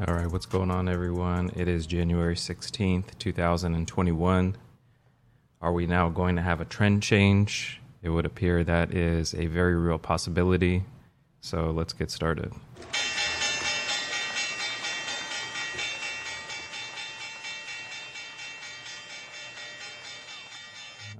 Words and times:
All 0.00 0.14
right, 0.14 0.26
what's 0.26 0.46
going 0.46 0.70
on, 0.70 0.88
everyone? 0.88 1.50
It 1.54 1.68
is 1.68 1.86
January 1.86 2.34
16th, 2.34 3.18
2021. 3.18 4.56
Are 5.60 5.72
we 5.72 5.86
now 5.86 6.08
going 6.08 6.34
to 6.36 6.40
have 6.40 6.62
a 6.62 6.64
trend 6.64 7.02
change? 7.02 7.78
It 8.00 8.08
would 8.08 8.24
appear 8.24 8.64
that 8.64 8.94
is 8.94 9.34
a 9.34 9.44
very 9.46 9.76
real 9.76 9.98
possibility. 9.98 10.84
So 11.42 11.70
let's 11.70 11.92
get 11.92 12.10
started. 12.10 12.54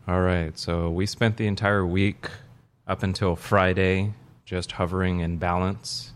All 0.08 0.22
right, 0.22 0.58
so 0.58 0.88
we 0.88 1.04
spent 1.04 1.36
the 1.36 1.46
entire 1.46 1.84
week 1.84 2.30
up 2.88 3.02
until 3.02 3.36
Friday 3.36 4.14
just 4.46 4.72
hovering 4.72 5.20
in 5.20 5.36
balance. 5.36 6.12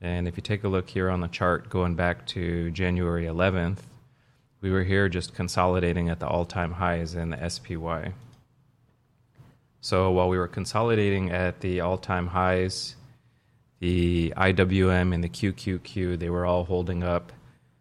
And 0.00 0.28
if 0.28 0.36
you 0.36 0.42
take 0.42 0.64
a 0.64 0.68
look 0.68 0.88
here 0.88 1.10
on 1.10 1.20
the 1.20 1.28
chart 1.28 1.68
going 1.70 1.96
back 1.96 2.26
to 2.28 2.70
January 2.70 3.24
11th, 3.24 3.78
we 4.60 4.70
were 4.70 4.84
here 4.84 5.08
just 5.08 5.34
consolidating 5.34 6.08
at 6.08 6.20
the 6.20 6.26
all 6.26 6.44
time 6.44 6.72
highs 6.72 7.14
in 7.14 7.30
the 7.30 7.48
SPY. 7.48 8.12
So 9.80 10.10
while 10.10 10.28
we 10.28 10.38
were 10.38 10.48
consolidating 10.48 11.30
at 11.30 11.60
the 11.60 11.80
all 11.80 11.98
time 11.98 12.28
highs, 12.28 12.96
the 13.80 14.32
IWM 14.36 15.14
and 15.14 15.22
the 15.22 15.28
QQQ, 15.28 16.18
they 16.18 16.30
were 16.30 16.44
all 16.44 16.64
holding 16.64 17.02
up. 17.02 17.32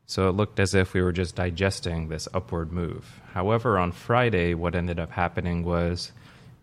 So 0.05 0.29
it 0.29 0.33
looked 0.33 0.59
as 0.59 0.73
if 0.73 0.93
we 0.93 1.01
were 1.01 1.11
just 1.11 1.35
digesting 1.35 2.07
this 2.07 2.27
upward 2.33 2.71
move. 2.71 3.21
However, 3.33 3.77
on 3.77 3.91
Friday, 3.91 4.53
what 4.53 4.75
ended 4.75 4.99
up 4.99 5.11
happening 5.11 5.63
was 5.63 6.11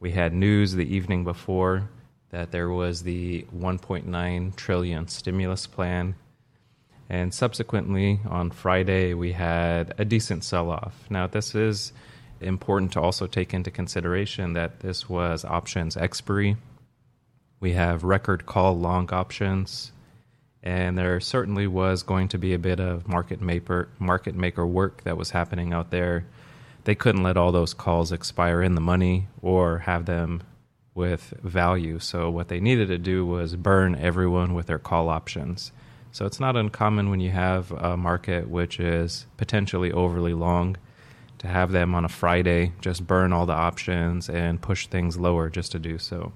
we 0.01 0.12
had 0.12 0.33
news 0.33 0.73
the 0.73 0.95
evening 0.95 1.25
before 1.25 1.89
that 2.35 2.51
there 2.51 2.69
was 2.69 3.05
the 3.05 3.47
1.9 3.57 4.57
trillion 4.57 5.07
stimulus 5.07 5.69
plan. 5.69 6.17
And 7.09 7.33
subsequently, 7.33 8.19
on 8.29 8.51
Friday, 8.51 9.15
we 9.15 9.31
had 9.31 9.95
a 9.99 10.05
decent 10.05 10.43
sell 10.43 10.69
off. 10.69 11.05
Now, 11.09 11.29
this 11.29 11.55
is 11.55 11.93
important 12.41 12.91
to 12.95 13.01
also 13.01 13.29
take 13.29 13.55
into 13.55 13.71
consideration 13.71 14.55
that 14.55 14.81
this 14.81 15.09
was 15.09 15.45
options 15.45 15.97
expiry. 15.97 16.57
We 17.61 17.75
have 17.75 18.03
record 18.03 18.47
call 18.47 18.77
long 18.77 19.13
options, 19.13 19.93
and 20.61 20.98
there 20.98 21.21
certainly 21.21 21.69
was 21.69 22.03
going 22.03 22.27
to 22.29 22.39
be 22.39 22.53
a 22.53 22.59
bit 22.59 22.81
of 22.81 23.07
market 23.07 23.41
maker 23.41 23.91
market 24.01 24.35
maker 24.35 24.67
work 24.67 25.05
that 25.05 25.17
was 25.17 25.31
happening 25.31 25.73
out 25.73 25.93
there. 25.93 26.27
They 26.83 26.97
couldn't 26.97 27.23
let 27.23 27.37
all 27.37 27.53
those 27.53 27.75
calls 27.75 28.11
expire 28.11 28.61
in 28.61 28.75
the 28.75 28.81
money 28.81 29.29
or 29.41 29.79
have 29.79 30.07
them 30.07 30.43
with 30.95 31.34
value. 31.42 31.98
So 31.98 32.31
what 32.31 32.48
they 32.48 32.61
needed 32.61 32.89
to 32.89 32.98
do 32.98 33.27
was 33.27 33.56
burn 33.56 33.97
everyone 33.97 34.55
with 34.55 34.67
their 34.67 34.78
call 34.78 35.09
options. 35.09 35.73
So 36.12 36.27
it's 36.27 36.39
not 36.39 36.56
uncommon 36.56 37.11
when 37.11 37.20
you 37.20 37.31
have 37.31 37.73
a 37.73 37.97
market 37.97 38.48
which 38.48 38.78
is 38.78 39.27
potentially 39.36 39.91
overly 39.91 40.33
long 40.33 40.77
to 41.39 41.48
have 41.48 41.73
them 41.73 41.95
on 41.95 42.05
a 42.05 42.09
Friday 42.09 42.73
just 42.81 43.06
burn 43.06 43.33
all 43.33 43.47
the 43.47 43.53
options 43.53 44.31
and 44.31 44.62
push 44.62 44.86
things 44.86 45.19
lower 45.19 45.51
just 45.51 45.73
to 45.73 45.78
do 45.78 45.98
so. 45.98 46.33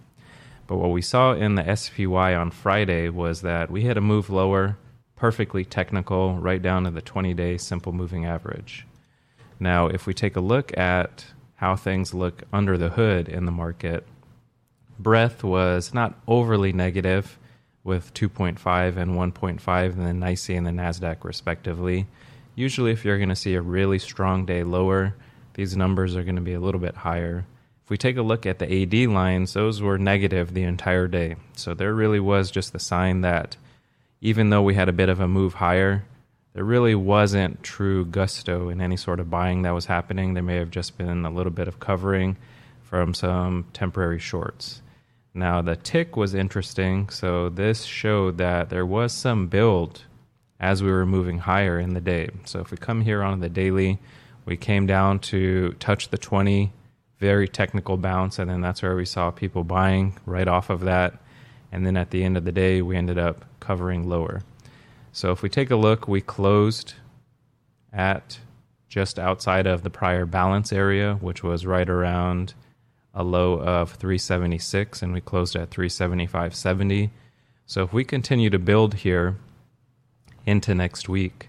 But 0.66 0.76
what 0.76 0.90
we 0.90 1.00
saw 1.00 1.32
in 1.32 1.54
the 1.54 1.74
SPY 1.74 2.34
on 2.34 2.50
Friday 2.50 3.08
was 3.08 3.40
that 3.42 3.70
we 3.70 3.84
had 3.84 3.96
a 3.96 4.02
move 4.02 4.28
lower, 4.28 4.76
perfectly 5.16 5.64
technical, 5.64 6.34
right 6.36 6.60
down 6.60 6.84
to 6.84 6.90
the 6.90 7.00
20 7.00 7.32
day 7.32 7.56
simple 7.56 7.92
moving 7.92 8.26
average. 8.26 8.86
Now, 9.58 9.86
if 9.86 10.06
we 10.06 10.12
take 10.12 10.36
a 10.36 10.40
look 10.40 10.76
at 10.76 11.24
how 11.56 11.74
things 11.74 12.12
look 12.12 12.42
under 12.52 12.76
the 12.76 12.90
hood 12.90 13.28
in 13.28 13.46
the 13.46 13.52
market, 13.52 14.06
breadth 14.98 15.44
was 15.44 15.94
not 15.94 16.18
overly 16.26 16.72
negative 16.72 17.38
with 17.84 18.12
2.5 18.14 18.96
and 18.96 19.12
1.5 19.12 19.84
and 19.92 20.06
the 20.22 20.26
NYSE 20.26 20.56
and 20.56 20.66
the 20.66 20.70
NASDAQ 20.70 21.24
respectively. 21.24 22.06
Usually, 22.54 22.90
if 22.90 23.04
you're 23.04 23.18
going 23.18 23.28
to 23.28 23.36
see 23.36 23.54
a 23.54 23.62
really 23.62 23.98
strong 23.98 24.44
day 24.44 24.64
lower, 24.64 25.14
these 25.54 25.76
numbers 25.76 26.16
are 26.16 26.24
going 26.24 26.36
to 26.36 26.42
be 26.42 26.54
a 26.54 26.60
little 26.60 26.80
bit 26.80 26.96
higher. 26.96 27.46
If 27.84 27.90
we 27.90 27.96
take 27.96 28.16
a 28.16 28.22
look 28.22 28.44
at 28.46 28.58
the 28.58 28.82
AD 28.82 29.10
lines, 29.10 29.54
those 29.54 29.80
were 29.80 29.96
negative 29.96 30.52
the 30.52 30.64
entire 30.64 31.08
day. 31.08 31.36
So 31.54 31.72
there 31.72 31.94
really 31.94 32.20
was 32.20 32.50
just 32.50 32.72
the 32.72 32.78
sign 32.78 33.22
that 33.22 33.56
even 34.20 34.50
though 34.50 34.62
we 34.62 34.74
had 34.74 34.88
a 34.88 34.92
bit 34.92 35.08
of 35.08 35.20
a 35.20 35.28
move 35.28 35.54
higher, 35.54 36.04
there 36.52 36.64
really 36.64 36.94
wasn't 36.94 37.62
true 37.62 38.04
gusto 38.04 38.68
in 38.68 38.80
any 38.80 38.96
sort 38.96 39.20
of 39.20 39.30
buying 39.30 39.62
that 39.62 39.70
was 39.70 39.86
happening. 39.86 40.34
There 40.34 40.42
may 40.42 40.56
have 40.56 40.70
just 40.70 40.98
been 40.98 41.24
a 41.24 41.30
little 41.30 41.52
bit 41.52 41.68
of 41.68 41.78
covering 41.78 42.36
from 42.82 43.14
some 43.14 43.66
temporary 43.72 44.18
shorts. 44.18 44.82
Now, 45.38 45.62
the 45.62 45.76
tick 45.76 46.16
was 46.16 46.34
interesting. 46.34 47.08
So, 47.10 47.48
this 47.48 47.84
showed 47.84 48.38
that 48.38 48.70
there 48.70 48.84
was 48.84 49.12
some 49.12 49.46
build 49.46 50.02
as 50.58 50.82
we 50.82 50.90
were 50.90 51.06
moving 51.06 51.38
higher 51.38 51.78
in 51.78 51.94
the 51.94 52.00
day. 52.00 52.30
So, 52.44 52.58
if 52.58 52.72
we 52.72 52.76
come 52.76 53.02
here 53.02 53.22
on 53.22 53.38
the 53.38 53.48
daily, 53.48 54.00
we 54.44 54.56
came 54.56 54.84
down 54.86 55.20
to 55.20 55.76
touch 55.78 56.08
the 56.08 56.18
20, 56.18 56.72
very 57.20 57.46
technical 57.46 57.96
bounce, 57.96 58.40
and 58.40 58.50
then 58.50 58.60
that's 58.60 58.82
where 58.82 58.96
we 58.96 59.04
saw 59.04 59.30
people 59.30 59.62
buying 59.62 60.18
right 60.26 60.48
off 60.48 60.70
of 60.70 60.80
that. 60.80 61.14
And 61.70 61.86
then 61.86 61.96
at 61.96 62.10
the 62.10 62.24
end 62.24 62.36
of 62.36 62.44
the 62.44 62.52
day, 62.52 62.82
we 62.82 62.96
ended 62.96 63.18
up 63.18 63.44
covering 63.60 64.08
lower. 64.08 64.42
So, 65.12 65.30
if 65.30 65.42
we 65.42 65.48
take 65.48 65.70
a 65.70 65.76
look, 65.76 66.08
we 66.08 66.20
closed 66.20 66.94
at 67.92 68.40
just 68.88 69.20
outside 69.20 69.68
of 69.68 69.84
the 69.84 69.90
prior 69.90 70.26
balance 70.26 70.72
area, 70.72 71.14
which 71.20 71.44
was 71.44 71.64
right 71.64 71.88
around 71.88 72.54
a 73.18 73.24
low 73.24 73.54
of 73.54 73.90
376 73.94 75.02
and 75.02 75.12
we 75.12 75.20
closed 75.20 75.56
at 75.56 75.70
375.70. 75.70 77.10
So 77.66 77.82
if 77.82 77.92
we 77.92 78.04
continue 78.04 78.48
to 78.48 78.60
build 78.60 78.94
here 78.94 79.36
into 80.46 80.72
next 80.72 81.08
week, 81.08 81.48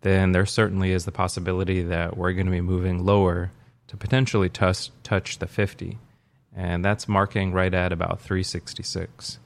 then 0.00 0.32
there 0.32 0.46
certainly 0.46 0.92
is 0.92 1.04
the 1.04 1.12
possibility 1.12 1.82
that 1.82 2.16
we're 2.16 2.32
going 2.32 2.46
to 2.46 2.52
be 2.52 2.62
moving 2.62 3.04
lower 3.04 3.52
to 3.88 3.98
potentially 3.98 4.48
touch, 4.48 4.90
touch 5.02 5.38
the 5.38 5.46
50. 5.46 5.98
And 6.56 6.82
that's 6.82 7.06
marking 7.06 7.52
right 7.52 7.72
at 7.72 7.92
about 7.92 8.22
366. 8.22 9.38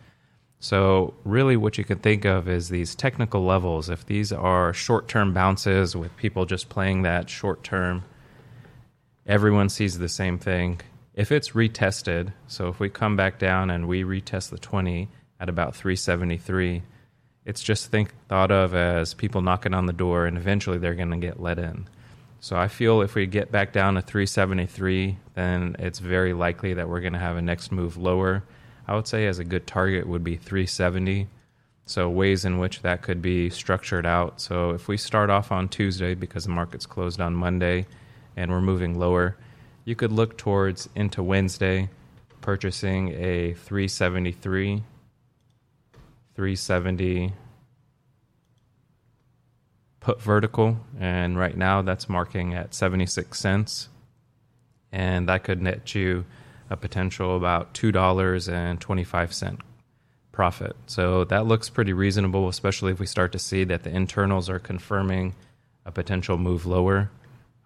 So, 0.60 1.12
really, 1.24 1.56
what 1.56 1.76
you 1.76 1.84
can 1.84 1.98
think 1.98 2.24
of 2.24 2.48
is 2.48 2.68
these 2.68 2.94
technical 2.94 3.44
levels. 3.44 3.90
If 3.90 4.06
these 4.06 4.32
are 4.32 4.72
short 4.72 5.08
term 5.08 5.34
bounces 5.34 5.94
with 5.94 6.16
people 6.16 6.46
just 6.46 6.70
playing 6.70 7.02
that 7.02 7.28
short 7.28 7.62
term, 7.62 8.04
everyone 9.26 9.68
sees 9.68 9.98
the 9.98 10.08
same 10.08 10.38
thing 10.38 10.80
if 11.14 11.30
it's 11.30 11.50
retested, 11.50 12.32
so 12.48 12.68
if 12.68 12.80
we 12.80 12.88
come 12.88 13.16
back 13.16 13.38
down 13.38 13.70
and 13.70 13.86
we 13.86 14.02
retest 14.02 14.50
the 14.50 14.58
20 14.58 15.08
at 15.38 15.48
about 15.48 15.76
373, 15.76 16.82
it's 17.44 17.62
just 17.62 17.90
think 17.90 18.12
thought 18.28 18.50
of 18.50 18.74
as 18.74 19.14
people 19.14 19.40
knocking 19.40 19.74
on 19.74 19.86
the 19.86 19.92
door 19.92 20.26
and 20.26 20.36
eventually 20.36 20.78
they're 20.78 20.94
going 20.94 21.10
to 21.10 21.16
get 21.16 21.40
let 21.40 21.58
in. 21.58 21.88
So 22.40 22.56
I 22.56 22.68
feel 22.68 23.00
if 23.00 23.14
we 23.14 23.26
get 23.26 23.52
back 23.52 23.72
down 23.72 23.94
to 23.94 24.02
373, 24.02 25.16
then 25.34 25.76
it's 25.78 25.98
very 25.98 26.32
likely 26.32 26.74
that 26.74 26.88
we're 26.88 27.00
going 27.00 27.12
to 27.12 27.18
have 27.18 27.36
a 27.36 27.42
next 27.42 27.72
move 27.72 27.96
lower. 27.96 28.42
I 28.86 28.94
would 28.94 29.06
say 29.06 29.26
as 29.26 29.38
a 29.38 29.44
good 29.44 29.66
target 29.66 30.06
would 30.06 30.24
be 30.24 30.36
370. 30.36 31.28
So 31.86 32.10
ways 32.10 32.44
in 32.44 32.58
which 32.58 32.82
that 32.82 33.02
could 33.02 33.22
be 33.22 33.50
structured 33.50 34.04
out. 34.04 34.40
So 34.40 34.70
if 34.70 34.88
we 34.88 34.96
start 34.96 35.30
off 35.30 35.52
on 35.52 35.68
Tuesday 35.68 36.14
because 36.14 36.44
the 36.44 36.50
market's 36.50 36.86
closed 36.86 37.20
on 37.20 37.34
Monday 37.34 37.86
and 38.36 38.50
we're 38.50 38.60
moving 38.60 38.98
lower, 38.98 39.36
you 39.84 39.94
could 39.94 40.12
look 40.12 40.36
towards 40.38 40.88
into 40.94 41.22
Wednesday 41.22 41.88
purchasing 42.40 43.08
a 43.12 43.54
373 43.54 44.82
370 46.34 47.32
put 50.00 50.20
vertical 50.20 50.78
and 50.98 51.38
right 51.38 51.56
now 51.56 51.80
that's 51.80 52.08
marking 52.08 52.52
at 52.52 52.74
76 52.74 53.38
cents 53.38 53.88
and 54.92 55.28
that 55.28 55.42
could 55.42 55.62
net 55.62 55.94
you 55.94 56.24
a 56.70 56.76
potential 56.76 57.36
about 57.36 57.74
$2.25 57.74 59.60
profit. 60.32 60.76
So 60.86 61.24
that 61.24 61.46
looks 61.46 61.70
pretty 61.70 61.92
reasonable 61.92 62.48
especially 62.48 62.92
if 62.92 63.00
we 63.00 63.06
start 63.06 63.32
to 63.32 63.38
see 63.38 63.64
that 63.64 63.84
the 63.84 63.90
internals 63.90 64.50
are 64.50 64.58
confirming 64.58 65.34
a 65.86 65.92
potential 65.92 66.36
move 66.36 66.66
lower. 66.66 67.10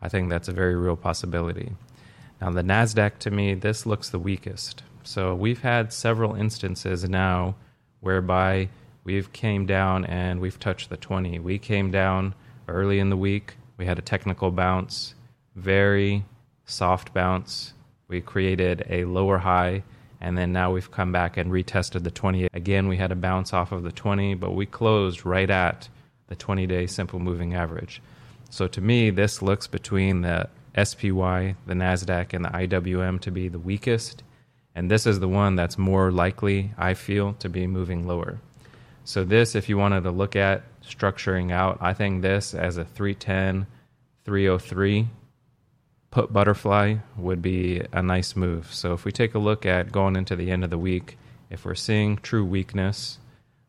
I 0.00 0.08
think 0.08 0.30
that's 0.30 0.48
a 0.48 0.52
very 0.52 0.76
real 0.76 0.96
possibility. 0.96 1.72
Now, 2.40 2.50
the 2.50 2.62
NASDAQ 2.62 3.18
to 3.18 3.30
me, 3.30 3.54
this 3.54 3.84
looks 3.84 4.10
the 4.10 4.18
weakest. 4.18 4.82
So 5.02 5.34
we've 5.34 5.62
had 5.62 5.92
several 5.92 6.34
instances 6.34 7.08
now 7.08 7.56
whereby 8.00 8.68
we've 9.04 9.32
came 9.32 9.66
down 9.66 10.04
and 10.04 10.40
we've 10.40 10.60
touched 10.60 10.90
the 10.90 10.96
20. 10.96 11.38
We 11.40 11.58
came 11.58 11.90
down 11.90 12.34
early 12.68 12.98
in 12.98 13.10
the 13.10 13.16
week. 13.16 13.56
We 13.76 13.86
had 13.86 13.98
a 13.98 14.02
technical 14.02 14.50
bounce, 14.50 15.14
very 15.56 16.24
soft 16.64 17.12
bounce. 17.14 17.72
We 18.06 18.20
created 18.20 18.84
a 18.88 19.04
lower 19.04 19.38
high, 19.38 19.82
and 20.20 20.36
then 20.36 20.52
now 20.52 20.72
we've 20.72 20.90
come 20.90 21.12
back 21.12 21.36
and 21.36 21.50
retested 21.50 22.04
the 22.04 22.10
20. 22.10 22.48
Again, 22.52 22.88
we 22.88 22.96
had 22.96 23.12
a 23.12 23.16
bounce 23.16 23.52
off 23.52 23.72
of 23.72 23.82
the 23.82 23.92
20, 23.92 24.34
but 24.34 24.52
we 24.52 24.66
closed 24.66 25.26
right 25.26 25.50
at 25.50 25.88
the 26.28 26.36
20 26.36 26.66
day 26.66 26.86
simple 26.86 27.18
moving 27.18 27.54
average. 27.54 28.02
So 28.50 28.66
to 28.68 28.80
me, 28.80 29.10
this 29.10 29.42
looks 29.42 29.66
between 29.66 30.22
the 30.22 30.48
SPY, 30.84 31.56
the 31.66 31.74
NASDAQ, 31.74 32.32
and 32.32 32.44
the 32.44 32.50
IWM 32.50 33.20
to 33.20 33.30
be 33.30 33.48
the 33.48 33.58
weakest. 33.58 34.22
And 34.74 34.90
this 34.90 35.06
is 35.06 35.20
the 35.20 35.28
one 35.28 35.56
that's 35.56 35.78
more 35.78 36.10
likely, 36.10 36.72
I 36.78 36.94
feel, 36.94 37.32
to 37.34 37.48
be 37.48 37.66
moving 37.66 38.06
lower. 38.06 38.38
So 39.04 39.24
this, 39.24 39.54
if 39.54 39.68
you 39.68 39.78
wanted 39.78 40.02
to 40.04 40.10
look 40.10 40.36
at 40.36 40.62
structuring 40.82 41.50
out, 41.50 41.78
I 41.80 41.94
think 41.94 42.22
this 42.22 42.54
as 42.54 42.76
a 42.76 42.84
310, 42.84 43.66
303 44.24 45.08
put 46.10 46.32
butterfly 46.32 46.96
would 47.16 47.42
be 47.42 47.82
a 47.92 48.02
nice 48.02 48.36
move. 48.36 48.72
So 48.72 48.92
if 48.92 49.04
we 49.04 49.12
take 49.12 49.34
a 49.34 49.38
look 49.38 49.66
at 49.66 49.92
going 49.92 50.16
into 50.16 50.36
the 50.36 50.50
end 50.50 50.64
of 50.64 50.70
the 50.70 50.78
week, 50.78 51.18
if 51.50 51.64
we're 51.64 51.74
seeing 51.74 52.16
true 52.16 52.44
weakness, 52.44 53.18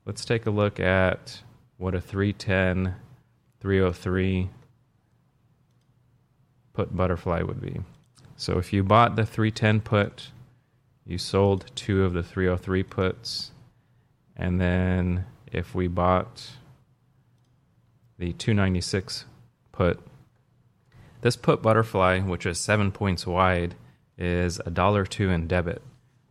let's 0.05 0.25
take 0.25 0.45
a 0.45 0.51
look 0.51 0.79
at 0.79 1.41
what 1.77 1.95
a 1.95 2.01
310, 2.01 2.95
303 3.61 4.49
put 6.79 6.95
butterfly 6.95 7.41
would 7.41 7.59
be. 7.59 7.81
So 8.37 8.57
if 8.57 8.71
you 8.71 8.83
bought 8.85 9.17
the 9.17 9.25
310 9.25 9.81
put, 9.81 10.29
you 11.05 11.17
sold 11.17 11.69
two 11.75 12.05
of 12.05 12.13
the 12.13 12.23
303 12.23 12.83
puts, 12.83 13.51
and 14.37 14.61
then 14.61 15.25
if 15.51 15.75
we 15.75 15.89
bought 15.89 16.51
the 18.17 18.31
296 18.31 19.25
put, 19.73 19.99
this 21.19 21.35
put 21.35 21.61
butterfly, 21.61 22.21
which 22.21 22.45
is 22.45 22.57
seven 22.57 22.93
points 22.93 23.27
wide, 23.27 23.75
is 24.17 24.61
a 24.65 24.69
dollar 24.69 25.05
two 25.05 25.29
in 25.29 25.47
debit. 25.47 25.81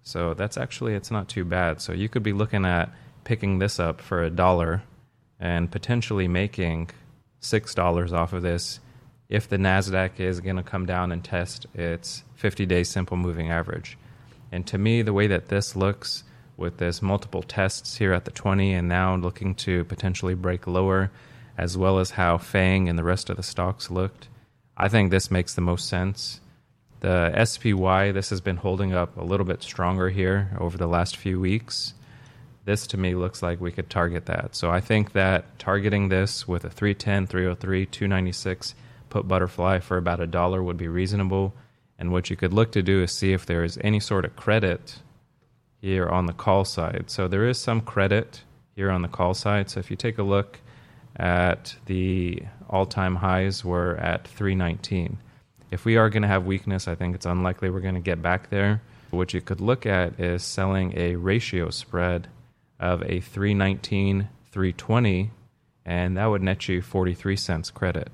So 0.00 0.32
that's 0.32 0.56
actually 0.56 0.94
it's 0.94 1.10
not 1.10 1.28
too 1.28 1.44
bad. 1.44 1.82
So 1.82 1.92
you 1.92 2.08
could 2.08 2.22
be 2.22 2.32
looking 2.32 2.64
at 2.64 2.90
picking 3.24 3.58
this 3.58 3.78
up 3.78 4.00
for 4.00 4.22
a 4.22 4.30
dollar 4.30 4.82
and 5.38 5.70
potentially 5.70 6.26
making 6.26 6.88
six 7.38 7.74
dollars 7.74 8.14
off 8.14 8.32
of 8.32 8.40
this 8.40 8.80
if 9.28 9.48
the 9.48 9.58
Nasdaq 9.58 10.20
is 10.20 10.40
going 10.40 10.56
to 10.56 10.62
come 10.62 10.86
down 10.86 11.12
and 11.12 11.22
test 11.22 11.66
its 11.74 12.24
50-day 12.40 12.84
simple 12.84 13.16
moving 13.16 13.50
average. 13.50 13.98
And 14.50 14.66
to 14.68 14.78
me, 14.78 15.02
the 15.02 15.12
way 15.12 15.26
that 15.26 15.48
this 15.48 15.76
looks 15.76 16.24
with 16.56 16.78
this 16.78 17.02
multiple 17.02 17.42
tests 17.42 17.96
here 17.96 18.12
at 18.12 18.24
the 18.24 18.30
20 18.30 18.72
and 18.72 18.88
now 18.88 19.14
looking 19.16 19.54
to 19.54 19.84
potentially 19.84 20.34
break 20.34 20.66
lower, 20.66 21.10
as 21.56 21.76
well 21.76 21.98
as 21.98 22.12
how 22.12 22.38
Fang 22.38 22.88
and 22.88 22.98
the 22.98 23.04
rest 23.04 23.28
of 23.28 23.36
the 23.36 23.42
stocks 23.42 23.90
looked, 23.90 24.28
I 24.76 24.88
think 24.88 25.10
this 25.10 25.30
makes 25.30 25.54
the 25.54 25.60
most 25.60 25.88
sense. 25.88 26.40
The 27.00 27.44
SPY, 27.44 28.12
this 28.12 28.30
has 28.30 28.40
been 28.40 28.56
holding 28.56 28.92
up 28.92 29.16
a 29.16 29.24
little 29.24 29.46
bit 29.46 29.62
stronger 29.62 30.08
here 30.08 30.50
over 30.58 30.78
the 30.78 30.88
last 30.88 31.16
few 31.16 31.38
weeks. 31.38 31.94
This 32.64 32.86
to 32.88 32.96
me 32.96 33.14
looks 33.14 33.42
like 33.42 33.60
we 33.60 33.72
could 33.72 33.90
target 33.90 34.26
that. 34.26 34.56
So 34.56 34.70
I 34.70 34.80
think 34.80 35.12
that 35.12 35.58
targeting 35.58 36.08
this 36.08 36.48
with 36.48 36.64
a 36.64 36.70
310, 36.70 37.26
303, 37.26 37.86
296 37.86 38.74
put 39.08 39.28
butterfly 39.28 39.80
for 39.80 39.96
about 39.96 40.20
a 40.20 40.26
dollar 40.26 40.62
would 40.62 40.76
be 40.76 40.88
reasonable. 40.88 41.54
And 41.98 42.12
what 42.12 42.30
you 42.30 42.36
could 42.36 42.52
look 42.52 42.72
to 42.72 42.82
do 42.82 43.02
is 43.02 43.12
see 43.12 43.32
if 43.32 43.44
there 43.46 43.64
is 43.64 43.78
any 43.82 44.00
sort 44.00 44.24
of 44.24 44.36
credit 44.36 45.00
here 45.80 46.08
on 46.08 46.26
the 46.26 46.32
call 46.32 46.64
side. 46.64 47.04
So 47.06 47.28
there 47.28 47.46
is 47.48 47.58
some 47.58 47.80
credit 47.80 48.42
here 48.76 48.90
on 48.90 49.02
the 49.02 49.08
call 49.08 49.34
side. 49.34 49.70
So 49.70 49.80
if 49.80 49.90
you 49.90 49.96
take 49.96 50.18
a 50.18 50.22
look 50.22 50.60
at 51.16 51.74
the 51.86 52.42
all-time 52.68 53.16
highs 53.16 53.64
were 53.64 53.96
at 53.96 54.26
319. 54.28 55.18
If 55.70 55.84
we 55.84 55.96
are 55.96 56.08
going 56.08 56.22
to 56.22 56.28
have 56.28 56.46
weakness, 56.46 56.86
I 56.86 56.94
think 56.94 57.14
it's 57.14 57.26
unlikely 57.26 57.70
we're 57.70 57.80
going 57.80 57.94
to 57.94 58.00
get 58.00 58.22
back 58.22 58.50
there. 58.50 58.80
What 59.10 59.34
you 59.34 59.40
could 59.40 59.60
look 59.60 59.86
at 59.86 60.20
is 60.20 60.42
selling 60.42 60.96
a 60.96 61.16
ratio 61.16 61.70
spread 61.70 62.28
of 62.78 63.02
a 63.02 63.20
319 63.20 64.28
320 64.50 65.30
and 65.84 66.16
that 66.18 66.26
would 66.26 66.42
net 66.42 66.68
you 66.68 66.82
43 66.82 67.36
cents 67.36 67.70
credit. 67.70 68.10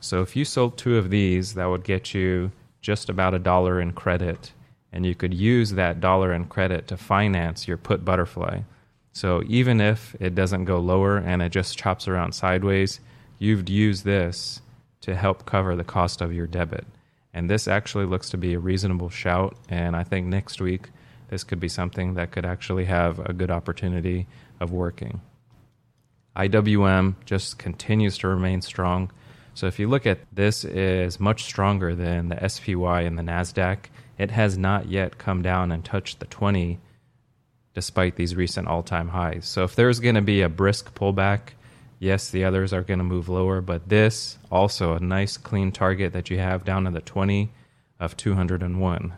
So 0.00 0.22
if 0.22 0.36
you 0.36 0.44
sold 0.44 0.76
two 0.76 0.96
of 0.96 1.10
these, 1.10 1.54
that 1.54 1.66
would 1.66 1.84
get 1.84 2.14
you 2.14 2.52
just 2.80 3.08
about 3.08 3.34
a 3.34 3.38
dollar 3.38 3.80
in 3.80 3.92
credit 3.92 4.52
and 4.92 5.04
you 5.04 5.14
could 5.14 5.34
use 5.34 5.72
that 5.72 6.00
dollar 6.00 6.32
in 6.32 6.46
credit 6.46 6.88
to 6.88 6.96
finance 6.96 7.68
your 7.68 7.76
put 7.76 8.04
butterfly. 8.04 8.60
So 9.12 9.42
even 9.46 9.80
if 9.80 10.16
it 10.20 10.34
doesn't 10.34 10.64
go 10.64 10.78
lower 10.78 11.18
and 11.18 11.42
it 11.42 11.50
just 11.50 11.76
chops 11.76 12.08
around 12.08 12.32
sideways, 12.32 13.00
you've 13.38 13.68
used 13.68 14.04
this 14.04 14.60
to 15.02 15.14
help 15.14 15.44
cover 15.44 15.76
the 15.76 15.84
cost 15.84 16.20
of 16.20 16.32
your 16.32 16.46
debit. 16.46 16.86
And 17.34 17.50
this 17.50 17.68
actually 17.68 18.06
looks 18.06 18.30
to 18.30 18.38
be 18.38 18.54
a 18.54 18.58
reasonable 18.58 19.10
shout. 19.10 19.56
And 19.68 19.94
I 19.94 20.04
think 20.04 20.26
next 20.26 20.60
week, 20.60 20.88
this 21.28 21.44
could 21.44 21.60
be 21.60 21.68
something 21.68 22.14
that 22.14 22.30
could 22.30 22.46
actually 22.46 22.86
have 22.86 23.18
a 23.18 23.32
good 23.32 23.50
opportunity 23.50 24.26
of 24.60 24.72
working. 24.72 25.20
IWM 26.36 27.16
just 27.26 27.58
continues 27.58 28.16
to 28.18 28.28
remain 28.28 28.62
strong. 28.62 29.10
So 29.58 29.66
if 29.66 29.80
you 29.80 29.88
look 29.88 30.06
at 30.06 30.20
this 30.32 30.64
is 30.64 31.18
much 31.18 31.42
stronger 31.42 31.96
than 31.96 32.28
the 32.28 32.48
SPY 32.48 33.00
and 33.02 33.18
the 33.18 33.24
Nasdaq. 33.24 33.86
It 34.16 34.30
has 34.30 34.56
not 34.56 34.88
yet 34.88 35.18
come 35.18 35.42
down 35.42 35.72
and 35.72 35.84
touched 35.84 36.20
the 36.20 36.26
20 36.26 36.78
despite 37.74 38.14
these 38.14 38.36
recent 38.36 38.68
all-time 38.68 39.08
highs. 39.08 39.46
So 39.46 39.64
if 39.64 39.74
there's 39.74 39.98
going 39.98 40.14
to 40.14 40.22
be 40.22 40.42
a 40.42 40.48
brisk 40.48 40.94
pullback, 40.94 41.40
Yes, 41.98 42.30
the 42.30 42.44
others 42.44 42.72
are 42.72 42.84
going 42.84 42.98
to 42.98 43.04
move 43.04 43.28
lower, 43.28 43.60
but 43.60 43.88
this 43.88 44.38
also 44.52 44.94
a 44.94 45.00
nice 45.00 45.36
clean 45.36 45.72
target 45.72 46.12
that 46.12 46.30
you 46.30 46.38
have 46.38 46.64
down 46.64 46.84
to 46.84 46.92
the 46.92 47.00
20 47.00 47.50
of 47.98 48.16
201. 48.16 49.12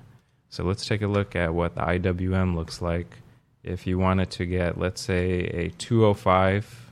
So 0.49 0.65
let's 0.65 0.87
take 0.87 1.03
a 1.03 1.07
look 1.07 1.37
at 1.37 1.53
what 1.53 1.75
the 1.75 1.83
IWM 1.83 2.55
looks 2.55 2.81
like 2.81 3.19
if 3.63 3.87
you 3.87 3.99
wanted 3.99 4.31
to 4.31 4.47
get, 4.47 4.79
let's 4.79 5.03
say, 5.03 5.41
a 5.41 5.69
205, 5.77 6.91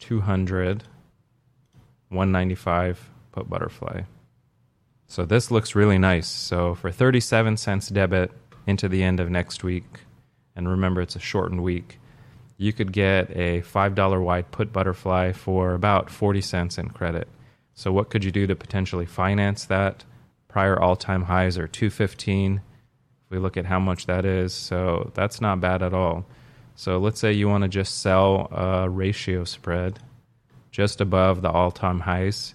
200, 0.00 0.82
195 2.10 3.10
put 3.32 3.48
butterfly. 3.48 4.02
So 5.06 5.24
this 5.24 5.50
looks 5.50 5.74
really 5.74 5.98
nice. 5.98 6.28
So 6.28 6.74
for 6.74 6.92
37 6.92 7.56
cents 7.56 7.88
debit 7.88 8.30
into 8.66 8.88
the 8.88 9.02
end 9.02 9.18
of 9.18 9.30
next 9.30 9.64
week, 9.64 10.00
and 10.54 10.68
remember 10.68 11.00
it's 11.00 11.16
a 11.16 11.20
shortened 11.20 11.62
week, 11.62 11.98
you 12.56 12.72
could 12.72 12.92
get 12.92 13.30
a 13.30 13.62
$5 13.62 14.22
wide 14.22 14.50
put 14.50 14.72
butterfly 14.72 15.32
for 15.32 15.74
about 15.74 16.10
40 16.10 16.40
cents 16.42 16.78
in 16.78 16.90
credit. 16.90 17.26
So 17.74 17.90
what 17.90 18.10
could 18.10 18.22
you 18.22 18.30
do 18.30 18.46
to 18.46 18.54
potentially 18.54 19.06
finance 19.06 19.64
that? 19.64 20.04
Prior 20.46 20.78
all-time 20.78 21.22
highs 21.22 21.56
are 21.56 21.66
215. 21.66 22.56
If 22.56 23.30
we 23.30 23.38
look 23.38 23.56
at 23.56 23.66
how 23.66 23.80
much 23.80 24.06
that 24.06 24.24
is, 24.24 24.52
so 24.52 25.10
that's 25.14 25.40
not 25.40 25.60
bad 25.60 25.82
at 25.82 25.94
all. 25.94 26.26
So 26.74 26.98
let's 26.98 27.20
say 27.20 27.32
you 27.32 27.48
want 27.48 27.62
to 27.62 27.68
just 27.68 28.02
sell 28.02 28.48
a 28.52 28.88
ratio 28.88 29.44
spread 29.44 29.98
just 30.70 31.00
above 31.00 31.42
the 31.42 31.50
all-time 31.50 32.00
highs. 32.00 32.54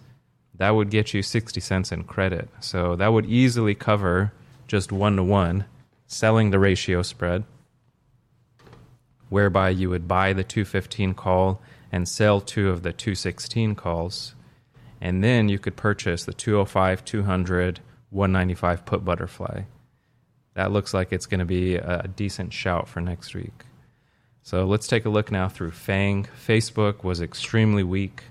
That 0.57 0.71
would 0.71 0.89
get 0.89 1.13
you 1.13 1.21
60 1.21 1.59
cents 1.59 1.91
in 1.91 2.03
credit. 2.03 2.49
So 2.59 2.95
that 2.95 3.11
would 3.11 3.25
easily 3.25 3.75
cover 3.75 4.31
just 4.67 4.91
one 4.91 5.17
to 5.17 5.23
one 5.23 5.65
selling 6.07 6.51
the 6.51 6.59
ratio 6.59 7.01
spread 7.01 7.43
whereby 9.29 9.69
you 9.69 9.89
would 9.89 10.07
buy 10.07 10.33
the 10.33 10.43
215 10.43 11.13
call 11.13 11.61
and 11.91 12.07
sell 12.07 12.41
two 12.41 12.69
of 12.69 12.83
the 12.83 12.93
216 12.93 13.75
calls. 13.75 14.35
And 15.01 15.23
then 15.23 15.49
you 15.49 15.59
could 15.59 15.75
purchase 15.75 16.25
the 16.25 16.33
205, 16.33 17.03
200, 17.03 17.79
195 18.09 18.85
put 18.85 19.05
butterfly. 19.05 19.63
That 20.53 20.71
looks 20.71 20.93
like 20.93 21.11
it's 21.11 21.25
going 21.25 21.39
to 21.39 21.45
be 21.45 21.75
a 21.75 22.07
decent 22.15 22.53
shout 22.53 22.87
for 22.87 23.01
next 23.01 23.35
week. 23.35 23.65
So 24.45 24.63
let's 24.63 24.85
take 24.85 25.05
a 25.05 25.09
look 25.09 25.31
now 25.31 25.49
through 25.49 25.71
Fang. 25.71 26.27
Facebook 26.39 27.03
was 27.03 27.19
extremely 27.19 27.81
weak 27.81 28.25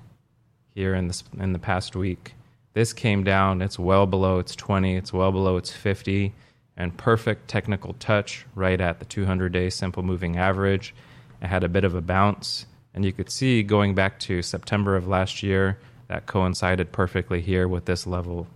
here 0.73 0.95
in 0.95 1.09
the, 1.09 1.21
in 1.41 1.53
the 1.53 1.59
past 1.59 1.97
week. 1.97 2.35
This 2.73 2.93
came 2.93 3.25
down, 3.25 3.61
it's 3.61 3.81
well 3.81 4.07
below 4.07 4.39
its 4.39 4.55
20, 4.55 4.95
it's 4.95 5.13
well 5.13 5.33
below 5.33 5.57
its 5.57 5.73
50 5.73 6.33
and 6.77 6.97
perfect 6.97 7.49
technical 7.49 7.95
touch 7.95 8.47
right 8.55 8.81
at 8.81 9.01
the 9.01 9.05
200 9.05 9.51
day 9.51 9.69
simple 9.71 10.05
moving 10.05 10.37
average. 10.37 10.95
It 11.43 11.49
had 11.49 11.65
a 11.65 11.69
bit 11.69 11.83
of 11.83 11.97
a 11.97 12.01
bounce, 12.01 12.67
and 12.95 13.05
you 13.05 13.13
could 13.13 13.29
see 13.29 13.65
going 13.65 13.97
back 13.97 14.21
to 14.21 14.41
September 14.41 14.95
of 14.95 15.09
last 15.09 15.43
year 15.43 15.81
that 16.07 16.27
coincided 16.27 16.93
perfectly 16.93 17.41
here 17.41 17.67
with 17.67 17.87
this 17.87 18.07
level. 18.07 18.47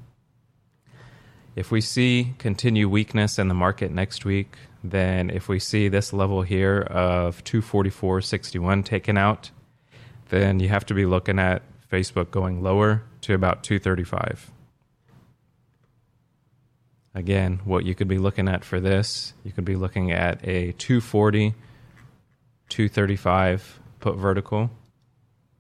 If 1.57 1.73
we 1.73 1.81
see 1.81 2.35
continued 2.39 2.91
weakness 2.91 3.37
in 3.37 3.49
the 3.49 3.55
market 3.55 3.91
next 3.91 4.25
week, 4.25 4.55
then 4.83 5.31
if 5.31 5.49
we 5.49 5.59
see 5.59 5.89
this 5.89 6.13
level 6.13 6.43
here 6.43 6.81
of 6.81 7.43
244.61 7.45 8.85
taken 8.85 9.19
out, 9.19 9.51
then 10.29 10.61
you 10.61 10.69
have 10.69 10.87
to 10.87 10.95
be 10.95 11.07
looking 11.07 11.39
at 11.39 11.63
Facebook 11.91 12.31
going 12.31 12.63
lower 12.63 13.03
to 13.23 13.35
about 13.35 13.63
235. 13.63 14.51
Again, 17.15 17.61
what 17.65 17.85
you 17.85 17.95
could 17.95 18.09
be 18.09 18.19
looking 18.19 18.49
at 18.49 18.65
for 18.65 18.79
this, 18.79 19.35
you 19.43 19.51
could 19.51 19.65
be 19.65 19.75
looking 19.75 20.13
at 20.13 20.47
a 20.47 20.73
240, 20.73 21.55
235 22.69 23.81
put 23.99 24.17
vertical. 24.17 24.71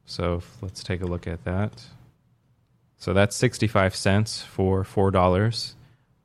So 0.04 0.42
let's 0.60 0.84
take 0.84 1.00
a 1.00 1.06
look 1.06 1.26
at 1.26 1.44
that. 1.44 1.82
So 2.98 3.12
that's 3.12 3.34
65 3.36 3.96
cents 3.96 4.42
for 4.42 4.84
$4. 4.84 5.74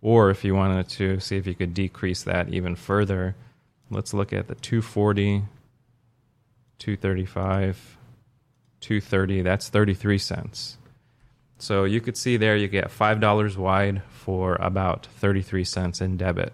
Or 0.03 0.29
if 0.29 0.43
you 0.43 0.53
wanted 0.53 0.89
to 0.89 1.21
see 1.21 1.37
if 1.37 1.47
you 1.47 1.55
could 1.55 1.73
decrease 1.73 2.23
that 2.23 2.49
even 2.49 2.75
further, 2.75 3.35
let's 3.89 4.13
look 4.13 4.33
at 4.33 4.49
the 4.49 4.55
240, 4.55 5.43
235, 6.77 7.97
230. 8.81 9.41
That's 9.41 9.69
33 9.69 10.17
cents. 10.17 10.77
So 11.57 11.85
you 11.85 12.01
could 12.01 12.17
see 12.17 12.35
there 12.35 12.57
you 12.57 12.67
get 12.67 12.89
$5 12.89 13.55
wide 13.55 14.01
for 14.09 14.55
about 14.55 15.05
33 15.05 15.63
cents 15.63 16.01
in 16.01 16.17
debit. 16.17 16.53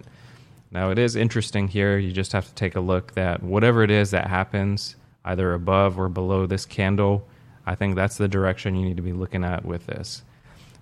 Now, 0.69 0.91
it 0.91 0.99
is 0.99 1.15
interesting 1.15 1.69
here. 1.69 1.97
You 1.97 2.11
just 2.11 2.33
have 2.33 2.45
to 2.45 2.53
take 2.53 2.75
a 2.75 2.79
look 2.79 3.13
that 3.15 3.41
whatever 3.41 3.81
it 3.81 3.89
is 3.89 4.11
that 4.11 4.27
happens, 4.27 4.95
either 5.25 5.55
above 5.55 5.99
or 5.99 6.07
below 6.07 6.45
this 6.45 6.67
candle, 6.67 7.27
I 7.65 7.73
think 7.73 7.95
that's 7.95 8.17
the 8.17 8.27
direction 8.27 8.75
you 8.75 8.85
need 8.85 8.97
to 8.97 9.03
be 9.03 9.13
looking 9.13 9.43
at 9.43 9.65
with 9.65 9.87
this. 9.87 10.21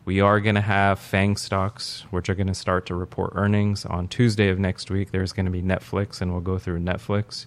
We 0.07 0.21
are 0.21 0.39
going 0.39 0.55
to 0.55 0.61
have 0.61 0.99
FANG 0.99 1.35
stocks, 1.35 2.05
which 2.11 2.29
are 2.29 2.33
going 2.33 2.47
to 2.47 2.53
start 2.53 2.85
to 2.85 2.95
report 2.95 3.33
earnings 3.35 3.85
on 3.85 4.07
Tuesday 4.07 4.47
of 4.47 4.57
next 4.57 4.89
week. 4.89 5.11
There's 5.11 5.33
going 5.33 5.47
to 5.47 5.51
be 5.51 5.61
Netflix, 5.61 6.21
and 6.21 6.31
we'll 6.31 6.39
go 6.39 6.57
through 6.57 6.79
Netflix. 6.79 7.45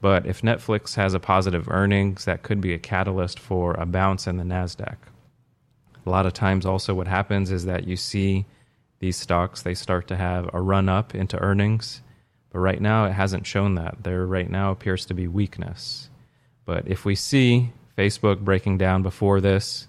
But 0.00 0.26
if 0.26 0.42
Netflix 0.42 0.96
has 0.96 1.14
a 1.14 1.20
positive 1.20 1.68
earnings, 1.68 2.24
that 2.24 2.42
could 2.42 2.60
be 2.60 2.74
a 2.74 2.80
catalyst 2.80 3.38
for 3.38 3.74
a 3.74 3.86
bounce 3.86 4.26
in 4.26 4.38
the 4.38 4.42
NASDAQ. 4.42 4.96
A 6.04 6.10
lot 6.10 6.26
of 6.26 6.32
times, 6.32 6.66
also, 6.66 6.94
what 6.94 7.06
happens 7.06 7.52
is 7.52 7.64
that 7.66 7.86
you 7.86 7.94
see 7.94 8.44
these 8.98 9.16
stocks, 9.16 9.62
they 9.62 9.74
start 9.74 10.08
to 10.08 10.16
have 10.16 10.50
a 10.52 10.60
run 10.60 10.88
up 10.88 11.14
into 11.14 11.38
earnings. 11.38 12.02
But 12.50 12.58
right 12.58 12.82
now, 12.82 13.04
it 13.04 13.12
hasn't 13.12 13.46
shown 13.46 13.76
that. 13.76 14.02
There 14.02 14.26
right 14.26 14.50
now 14.50 14.72
appears 14.72 15.06
to 15.06 15.14
be 15.14 15.28
weakness. 15.28 16.10
But 16.64 16.88
if 16.88 17.04
we 17.04 17.14
see 17.14 17.70
Facebook 17.96 18.40
breaking 18.40 18.78
down 18.78 19.04
before 19.04 19.40
this, 19.40 19.86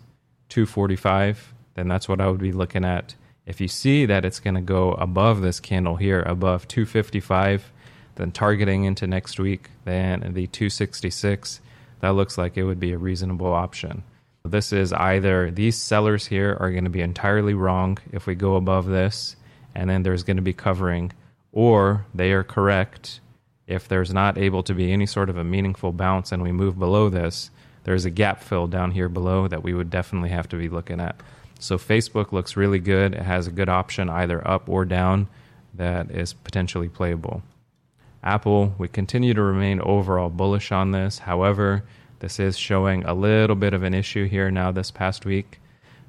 245, 0.49 1.55
then 1.79 1.87
that's 1.87 2.09
what 2.09 2.19
I 2.19 2.27
would 2.27 2.41
be 2.41 2.51
looking 2.51 2.83
at. 2.83 3.15
If 3.45 3.61
you 3.61 3.69
see 3.69 4.05
that 4.05 4.25
it's 4.25 4.41
going 4.41 4.55
to 4.55 4.61
go 4.61 4.91
above 4.91 5.39
this 5.39 5.61
candle 5.61 5.95
here, 5.95 6.21
above 6.21 6.67
255, 6.67 7.71
then 8.15 8.31
targeting 8.33 8.83
into 8.83 9.07
next 9.07 9.39
week, 9.39 9.69
then 9.85 10.19
the 10.33 10.47
266, 10.47 11.61
that 12.01 12.09
looks 12.09 12.37
like 12.37 12.57
it 12.57 12.65
would 12.65 12.81
be 12.81 12.91
a 12.91 12.97
reasonable 12.97 13.53
option. 13.53 14.03
This 14.43 14.73
is 14.73 14.91
either 14.91 15.51
these 15.51 15.77
sellers 15.77 16.25
here 16.27 16.57
are 16.59 16.69
going 16.69 16.83
to 16.83 16.89
be 16.89 17.01
entirely 17.01 17.53
wrong 17.53 17.97
if 18.11 18.27
we 18.27 18.35
go 18.35 18.55
above 18.57 18.87
this, 18.87 19.37
and 19.73 19.89
then 19.89 20.03
there's 20.03 20.23
going 20.23 20.35
to 20.35 20.43
be 20.43 20.53
covering, 20.53 21.13
or 21.53 22.05
they 22.13 22.33
are 22.33 22.43
correct 22.43 23.21
if 23.67 23.87
there's 23.87 24.13
not 24.13 24.37
able 24.37 24.63
to 24.63 24.73
be 24.73 24.91
any 24.91 25.05
sort 25.05 25.29
of 25.29 25.37
a 25.37 25.43
meaningful 25.45 25.93
bounce 25.93 26.33
and 26.33 26.43
we 26.43 26.51
move 26.51 26.77
below 26.77 27.07
this. 27.07 27.51
There's 27.85 28.03
a 28.03 28.09
gap 28.09 28.43
fill 28.43 28.67
down 28.67 28.91
here 28.91 29.07
below 29.07 29.47
that 29.47 29.63
we 29.63 29.73
would 29.73 29.89
definitely 29.89 30.29
have 30.29 30.49
to 30.49 30.57
be 30.57 30.67
looking 30.67 30.99
at. 30.99 31.15
So 31.59 31.77
Facebook 31.77 32.31
looks 32.31 32.57
really 32.57 32.79
good. 32.79 33.13
It 33.13 33.21
has 33.21 33.45
a 33.45 33.51
good 33.51 33.69
option 33.69 34.09
either 34.09 34.45
up 34.47 34.69
or 34.69 34.85
down 34.85 35.27
that 35.73 36.09
is 36.09 36.33
potentially 36.33 36.89
playable. 36.89 37.43
Apple, 38.23 38.73
we 38.77 38.87
continue 38.87 39.33
to 39.33 39.41
remain 39.41 39.79
overall 39.81 40.29
bullish 40.29 40.71
on 40.71 40.91
this. 40.91 41.19
However, 41.19 41.83
this 42.19 42.39
is 42.39 42.57
showing 42.57 43.05
a 43.05 43.13
little 43.13 43.55
bit 43.55 43.73
of 43.73 43.83
an 43.83 43.93
issue 43.93 44.27
here 44.27 44.49
now 44.51 44.71
this 44.71 44.91
past 44.91 45.25
week. 45.25 45.59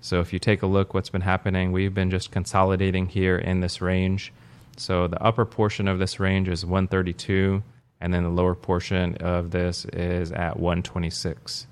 So 0.01 0.21
if 0.21 0.33
you 0.33 0.39
take 0.39 0.63
a 0.63 0.67
look 0.67 0.95
what's 0.95 1.11
been 1.11 1.21
happening, 1.21 1.73
we've 1.73 1.95
been 1.95 2.11
just 2.11 2.31
consolidating 2.31 3.07
here 3.07 3.37
in 3.37 3.61
this 3.61 3.81
range. 3.81 4.33
So 4.77 5.07
the 5.07 5.23
upper 5.23 5.45
portion 5.45 5.87
of 5.89 5.99
this 5.99 6.19
range 6.19 6.49
is 6.49 6.65
132 6.65 7.63
and 8.01 8.15
then 8.15 8.23
the 8.23 8.31
lower 8.31 8.55
portion 8.55 9.17
of 9.17 9.51
this 9.51 9.85
is 9.93 10.33
at 10.33 10.59
126. 10.59 11.67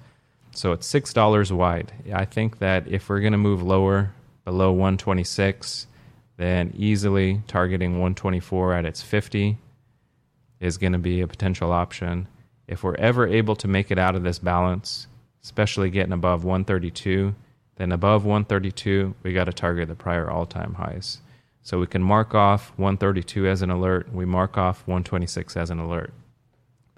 So 0.58 0.72
it's 0.72 0.88
six 0.88 1.12
dollars 1.12 1.52
wide. 1.52 1.92
I 2.12 2.24
think 2.24 2.58
that 2.58 2.88
if 2.88 3.08
we're 3.08 3.20
going 3.20 3.30
to 3.30 3.38
move 3.38 3.62
lower 3.62 4.12
below 4.44 4.72
126, 4.72 5.86
then 6.36 6.74
easily 6.76 7.42
targeting 7.46 7.92
124 7.92 8.74
at 8.74 8.84
its 8.84 9.00
50 9.00 9.56
is 10.58 10.76
going 10.76 10.94
to 10.94 10.98
be 10.98 11.20
a 11.20 11.28
potential 11.28 11.70
option. 11.70 12.26
If 12.66 12.82
we're 12.82 12.96
ever 12.96 13.24
able 13.24 13.54
to 13.54 13.68
make 13.68 13.92
it 13.92 14.00
out 14.00 14.16
of 14.16 14.24
this 14.24 14.40
balance, 14.40 15.06
especially 15.44 15.90
getting 15.90 16.12
above 16.12 16.42
132, 16.42 17.36
then 17.76 17.92
above 17.92 18.24
132, 18.24 19.14
we 19.22 19.32
got 19.32 19.44
to 19.44 19.52
target 19.52 19.86
the 19.86 19.94
prior 19.94 20.28
all 20.28 20.44
time 20.44 20.74
highs. 20.74 21.18
So 21.62 21.78
we 21.78 21.86
can 21.86 22.02
mark 22.02 22.34
off 22.34 22.72
132 22.78 23.46
as 23.46 23.62
an 23.62 23.70
alert, 23.70 24.12
we 24.12 24.24
mark 24.24 24.58
off 24.58 24.78
126 24.88 25.56
as 25.56 25.70
an 25.70 25.78
alert. 25.78 26.12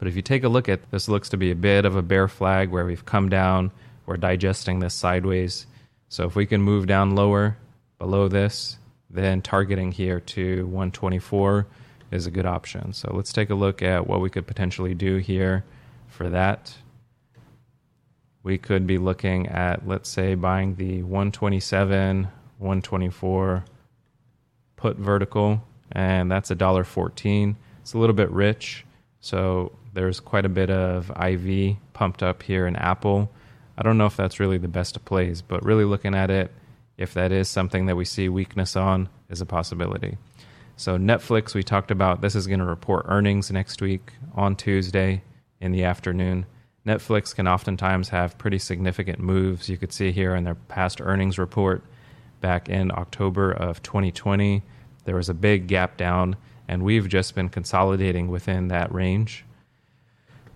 But 0.00 0.08
if 0.08 0.16
you 0.16 0.22
take 0.22 0.44
a 0.44 0.48
look 0.48 0.68
at 0.70 0.90
this, 0.90 1.10
looks 1.10 1.28
to 1.28 1.36
be 1.36 1.50
a 1.50 1.54
bit 1.54 1.84
of 1.84 1.94
a 1.94 2.00
bear 2.00 2.26
flag 2.26 2.70
where 2.70 2.86
we've 2.86 3.04
come 3.04 3.28
down, 3.28 3.70
we're 4.06 4.16
digesting 4.16 4.80
this 4.80 4.94
sideways. 4.94 5.66
So 6.08 6.24
if 6.24 6.34
we 6.34 6.46
can 6.46 6.62
move 6.62 6.86
down 6.86 7.14
lower 7.14 7.58
below 7.98 8.26
this, 8.26 8.78
then 9.10 9.42
targeting 9.42 9.92
here 9.92 10.18
to 10.18 10.64
124 10.64 11.66
is 12.12 12.26
a 12.26 12.30
good 12.30 12.46
option. 12.46 12.94
So 12.94 13.12
let's 13.14 13.30
take 13.30 13.50
a 13.50 13.54
look 13.54 13.82
at 13.82 14.06
what 14.06 14.22
we 14.22 14.30
could 14.30 14.46
potentially 14.46 14.94
do 14.94 15.18
here 15.18 15.64
for 16.08 16.30
that. 16.30 16.72
We 18.42 18.56
could 18.56 18.86
be 18.86 18.96
looking 18.96 19.48
at, 19.48 19.86
let's 19.86 20.08
say, 20.08 20.34
buying 20.34 20.76
the 20.76 21.02
127, 21.02 22.24
124 22.56 23.64
put 24.76 24.96
vertical, 24.96 25.62
and 25.92 26.30
that's 26.30 26.50
a 26.50 26.54
dollar 26.54 26.84
14. 26.84 27.54
It's 27.82 27.92
a 27.92 27.98
little 27.98 28.16
bit 28.16 28.30
rich. 28.30 28.86
So 29.20 29.72
there's 29.92 30.20
quite 30.20 30.44
a 30.44 30.50
bit 30.50 30.70
of 30.70 31.10
IV 31.10 31.76
pumped 31.92 32.22
up 32.22 32.42
here 32.42 32.66
in 32.66 32.76
Apple. 32.76 33.30
I 33.76 33.82
don't 33.82 33.98
know 33.98 34.06
if 34.06 34.16
that's 34.16 34.40
really 34.40 34.58
the 34.58 34.68
best 34.68 34.96
of 34.96 35.04
plays, 35.04 35.42
but 35.42 35.64
really 35.64 35.84
looking 35.84 36.14
at 36.14 36.30
it, 36.30 36.52
if 36.96 37.14
that 37.14 37.32
is 37.32 37.48
something 37.48 37.86
that 37.86 37.96
we 37.96 38.04
see 38.04 38.28
weakness 38.28 38.76
on, 38.76 39.08
is 39.28 39.40
a 39.40 39.46
possibility. 39.46 40.18
So, 40.76 40.96
Netflix, 40.96 41.54
we 41.54 41.62
talked 41.62 41.90
about 41.90 42.20
this 42.20 42.34
is 42.34 42.46
going 42.46 42.60
to 42.60 42.64
report 42.64 43.06
earnings 43.08 43.50
next 43.50 43.82
week 43.82 44.12
on 44.34 44.56
Tuesday 44.56 45.22
in 45.60 45.72
the 45.72 45.84
afternoon. 45.84 46.46
Netflix 46.86 47.34
can 47.34 47.46
oftentimes 47.46 48.08
have 48.08 48.38
pretty 48.38 48.58
significant 48.58 49.18
moves. 49.18 49.68
You 49.68 49.76
could 49.76 49.92
see 49.92 50.12
here 50.12 50.34
in 50.34 50.44
their 50.44 50.54
past 50.54 51.00
earnings 51.00 51.38
report 51.38 51.84
back 52.40 52.68
in 52.68 52.90
October 52.92 53.52
of 53.52 53.82
2020, 53.82 54.62
there 55.04 55.16
was 55.16 55.28
a 55.28 55.34
big 55.34 55.66
gap 55.66 55.96
down, 55.96 56.36
and 56.68 56.82
we've 56.82 57.08
just 57.08 57.34
been 57.34 57.48
consolidating 57.48 58.28
within 58.28 58.68
that 58.68 58.92
range. 58.92 59.44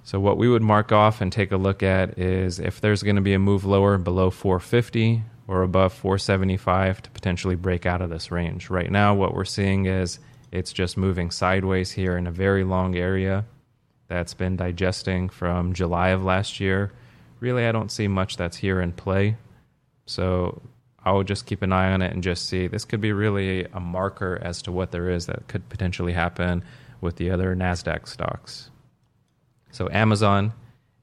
So 0.06 0.20
what 0.20 0.36
we 0.36 0.48
would 0.48 0.62
mark 0.62 0.92
off 0.92 1.22
and 1.22 1.32
take 1.32 1.50
a 1.50 1.56
look 1.56 1.82
at 1.82 2.18
is 2.18 2.60
if 2.60 2.78
there's 2.78 3.02
going 3.02 3.16
to 3.16 3.22
be 3.22 3.32
a 3.32 3.38
move 3.38 3.64
lower 3.64 3.96
below 3.96 4.28
450 4.28 5.22
or 5.48 5.62
above 5.62 5.94
475 5.94 7.02
to 7.02 7.10
potentially 7.10 7.54
break 7.56 7.86
out 7.86 8.02
of 8.02 8.10
this 8.10 8.30
range. 8.30 8.68
Right 8.68 8.90
now 8.90 9.14
what 9.14 9.34
we're 9.34 9.46
seeing 9.46 9.86
is 9.86 10.18
it's 10.52 10.74
just 10.74 10.98
moving 10.98 11.30
sideways 11.30 11.90
here 11.90 12.18
in 12.18 12.26
a 12.26 12.30
very 12.30 12.64
long 12.64 12.94
area 12.96 13.46
that's 14.06 14.34
been 14.34 14.56
digesting 14.56 15.30
from 15.30 15.72
July 15.72 16.10
of 16.10 16.22
last 16.22 16.60
year. 16.60 16.92
Really 17.40 17.66
I 17.66 17.72
don't 17.72 17.90
see 17.90 18.06
much 18.06 18.36
that's 18.36 18.58
here 18.58 18.82
in 18.82 18.92
play. 18.92 19.38
So 20.04 20.60
I 21.02 21.12
will 21.12 21.24
just 21.24 21.46
keep 21.46 21.62
an 21.62 21.72
eye 21.72 21.92
on 21.92 22.02
it 22.02 22.12
and 22.12 22.22
just 22.22 22.46
see 22.46 22.66
this 22.66 22.84
could 22.84 23.00
be 23.00 23.12
really 23.12 23.64
a 23.72 23.80
marker 23.80 24.38
as 24.42 24.60
to 24.62 24.72
what 24.72 24.92
there 24.92 25.08
is 25.08 25.24
that 25.26 25.48
could 25.48 25.66
potentially 25.70 26.12
happen 26.12 26.62
with 27.00 27.16
the 27.16 27.30
other 27.30 27.56
Nasdaq 27.56 28.06
stocks. 28.06 28.68
So, 29.74 29.88
Amazon, 29.90 30.52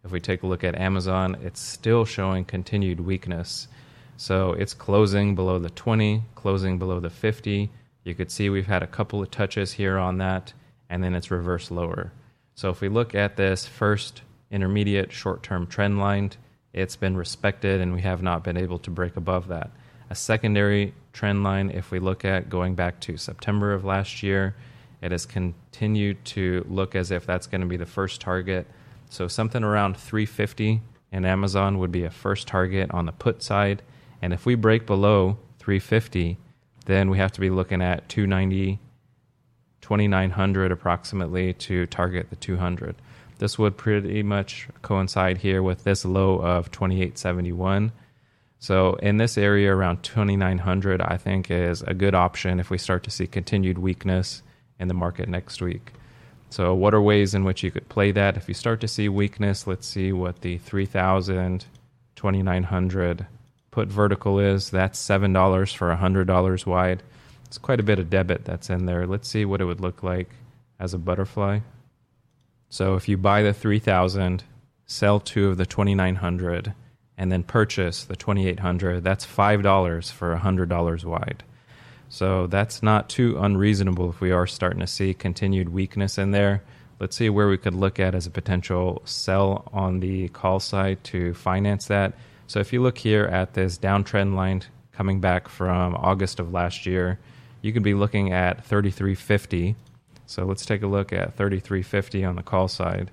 if 0.06 0.12
we 0.12 0.22
take 0.22 0.44
a 0.44 0.48
look 0.48 0.63
at 0.63 0.80
Amazon, 0.80 1.36
it's 1.44 1.60
still 1.60 2.06
showing 2.06 2.46
continued 2.46 3.01
weakness. 3.01 3.68
So, 4.16 4.54
it's 4.54 4.74
closing 4.74 5.36
below 5.36 5.60
the 5.60 5.70
20, 5.70 6.24
closing 6.36 6.80
below 6.80 7.01
the 7.01 7.10
50. 7.10 7.70
You 8.06 8.16
could 8.16 8.32
see 8.32 8.50
we've 8.50 8.68
had 8.68 8.82
a 8.82 8.88
couple 8.88 9.22
of 9.22 9.30
touches 9.30 9.74
here 9.74 9.98
on 9.98 10.20
that, 10.20 10.54
and 10.90 11.04
then 11.04 11.16
it's 11.16 11.30
reversed 11.30 11.70
lower. 11.70 12.13
So, 12.56 12.70
if 12.70 12.80
we 12.80 12.88
look 12.88 13.13
at 13.13 13.36
this 13.36 13.68
first 13.68 14.22
intermediate 14.51 15.12
short 15.12 15.44
term 15.44 15.68
trend 15.68 16.00
line, 16.00 16.32
it's 16.72 16.96
been 16.96 17.18
respected 17.18 17.82
and 17.82 17.94
we 17.94 18.04
have 18.04 18.22
not 18.22 18.42
been 18.42 18.56
able 18.56 18.80
to 18.80 18.90
break 18.90 19.18
above 19.18 19.50
that. 19.50 19.70
A 20.10 20.16
secondary 20.16 20.94
trend 21.12 21.44
line, 21.44 21.72
if 21.72 21.92
we 21.92 22.00
look 22.00 22.24
at 22.24 22.50
going 22.50 22.75
back 22.75 23.01
to 23.01 23.18
September 23.18 23.74
of 23.74 23.84
last 23.84 24.24
year, 24.24 24.56
it 25.01 25.12
has 25.12 25.25
continued 25.25 26.24
to 26.25 26.65
look 26.70 26.96
as 26.96 27.12
if 27.12 27.25
that's 27.25 27.48
going 27.48 27.62
to 27.62 27.67
be 27.67 27.77
the 27.77 27.86
first 27.86 28.22
target. 28.22 28.67
So 29.10 29.27
something 29.27 29.63
around 29.63 29.98
350 29.98 30.81
in 31.12 31.25
Amazon 31.25 31.79
would 31.79 31.91
be 31.91 32.03
a 32.03 32.10
first 32.10 32.48
target 32.48 32.91
on 32.91 33.05
the 33.05 33.12
put 33.12 33.41
side. 33.41 33.81
And 34.22 34.31
if 34.31 34.46
we 34.46 34.55
break 34.55 34.86
below 34.86 35.38
350, 35.60 36.38
then 36.86 37.10
we 37.10 37.17
have 37.17 37.31
to 37.34 37.41
be 37.41 37.50
looking 37.50 37.81
at 37.81 38.08
290, 38.10 38.79
2900 39.81 40.72
approximately 40.72 41.53
to 41.53 41.88
target 41.88 42.29
the 42.29 42.36
200. 42.36 42.96
This 43.39 43.58
would 43.58 43.75
pretty 43.75 44.22
much 44.22 44.67
coincide 44.84 45.39
here 45.39 45.63
with 45.63 45.84
this 45.84 46.05
low 46.05 46.39
of 46.39 46.70
2871. 46.72 47.91
So 48.60 48.93
in 48.96 49.17
this 49.17 49.36
area 49.36 49.75
around 49.75 50.03
2900, 50.03 51.01
I 51.01 51.17
think 51.17 51.50
is 51.50 51.81
a 51.81 51.96
good 51.96 52.13
option 52.13 52.60
if 52.60 52.70
we 52.70 52.77
start 52.77 53.01
to 53.03 53.10
see 53.10 53.25
continued 53.25 53.79
weakness 53.79 54.43
in 54.82 54.88
the 54.88 54.94
market 54.94 55.30
next 55.30 55.62
week. 55.62 55.94
So, 56.50 56.74
what 56.74 56.94
are 56.94 57.02
ways 57.02 57.34
in 57.34 57.46
which 57.46 57.64
you 57.64 57.72
could 57.72 57.88
play 57.88 58.12
that? 58.12 58.36
If 58.36 58.50
you 58.50 58.54
start 58.54 58.82
to 58.82 58.88
see 58.88 59.08
weakness, 59.08 59.68
let's 59.68 59.88
see 59.88 60.12
what 60.12 60.42
the 60.42 60.58
3000, 60.58 61.66
2900 62.18 63.26
put 63.72 63.88
vertical 63.88 64.38
is. 64.38 64.70
That's 64.70 65.02
$7 65.02 65.74
for 65.74 65.96
$100 65.96 66.66
wide. 66.66 67.04
It's 67.46 67.58
quite 67.58 67.80
a 67.80 67.84
bit 67.84 68.00
of 68.00 68.10
debit 68.10 68.44
that's 68.44 68.70
in 68.70 68.86
there. 68.86 69.08
Let's 69.08 69.30
see 69.30 69.46
what 69.46 69.62
it 69.62 69.66
would 69.66 69.80
look 69.80 70.04
like 70.04 70.30
as 70.78 70.94
a 70.94 70.98
butterfly. 70.98 71.60
So, 72.70 72.96
if 72.96 73.08
you 73.08 73.16
buy 73.16 73.44
the 73.44 73.54
3000, 73.54 74.44
sell 74.86 75.22
two 75.22 75.48
of 75.48 75.58
the 75.58 75.66
2900, 75.66 76.74
and 77.18 77.32
then 77.32 77.44
purchase 77.44 78.04
the 78.04 78.16
2800, 78.16 79.04
that's 79.04 79.26
$5 79.26 80.12
for 80.12 80.36
$100 80.36 81.06
wide. 81.06 81.44
So 82.13 82.46
that's 82.46 82.84
not 82.84 83.08
too 83.08 83.38
unreasonable 83.39 84.10
if 84.10 84.20
we 84.20 84.34
are 84.34 84.46
starting 84.46 84.82
to 84.82 84.88
see 84.88 85.13
continued 85.13 85.70
weakness 85.70 86.18
in 86.18 86.32
there. 86.32 86.62
Let's 87.00 87.15
see 87.15 87.30
where 87.30 87.48
we 87.48 87.58
could 87.58 87.74
look 87.74 88.01
at 88.01 88.13
as 88.13 88.27
a 88.27 88.32
potential 88.32 89.01
sell 89.06 89.70
on 89.72 90.01
the 90.01 90.27
call 90.27 90.60
side 90.60 91.01
to 91.06 91.34
finance 91.34 91.88
that. 91.88 92.13
So 92.48 92.60
if 92.60 92.74
you 92.74 92.82
look 92.82 92.98
here 92.98 93.24
at 93.24 93.53
this 93.53 93.77
downtrend 93.77 94.36
line 94.36 94.63
coming 94.91 95.22
back 95.22 95.48
from 95.48 95.96
August 95.96 96.41
of 96.41 96.51
last 96.51 96.86
year, 96.86 97.18
you 97.62 97.72
could 97.72 97.82
be 97.82 97.94
looking 97.94 98.34
at 98.34 98.65
3350. 98.65 99.77
So 100.25 100.44
let's 100.44 100.65
take 100.65 100.82
a 100.82 100.88
look 100.88 101.13
at 101.13 101.38
3350 101.38 102.25
on 102.25 102.36
the 102.36 102.44
call 102.44 102.68
side. 102.68 103.10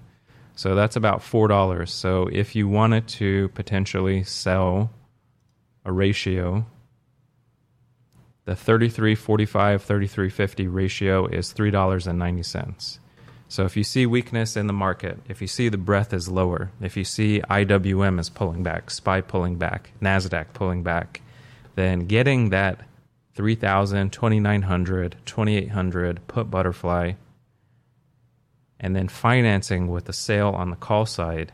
So 0.57 0.75
that's 0.75 0.97
about 0.97 1.21
$4. 1.21 1.88
So 1.88 2.28
if 2.33 2.57
you 2.57 2.67
wanted 2.67 3.07
to 3.09 3.49
potentially 3.50 4.25
sell 4.25 4.90
a 5.85 5.93
ratio, 5.93 6.67
the 8.49 8.57
3345 8.57 9.83
3350 9.83 10.69
ratio 10.69 11.26
is 11.26 11.52
$3.90. 11.52 12.99
So 13.47 13.67
if 13.67 13.76
you 13.76 13.85
see 13.85 14.07
weakness 14.07 14.57
in 14.57 14.67
the 14.67 14.73
market, 14.73 15.19
if 15.28 15.43
you 15.43 15.47
see 15.47 15.69
the 15.69 15.76
breadth 15.76 16.14
is 16.14 16.31
lower, 16.31 16.71
if 16.81 16.97
you 16.97 17.05
see 17.05 17.43
IWM 17.43 18.19
is 18.19 18.31
pulling 18.31 18.62
back, 18.62 18.90
SPY 18.90 19.21
pulling 19.21 19.57
back, 19.57 19.93
NASDAQ 20.00 20.55
pulling 20.55 20.83
back, 20.83 21.21
then 21.75 22.07
getting 22.07 22.49
that 22.49 22.81
3000 23.35 24.11
2900 24.11 25.17
2800 25.26 26.26
put 26.26 26.50
butterfly 26.50 27.12
and 28.81 28.97
then 28.97 29.09
financing 29.09 29.88
with 29.88 30.07
the 30.07 30.14
sale 30.14 30.52
on 30.52 30.71
the 30.71 30.76
call 30.76 31.05
side, 31.05 31.52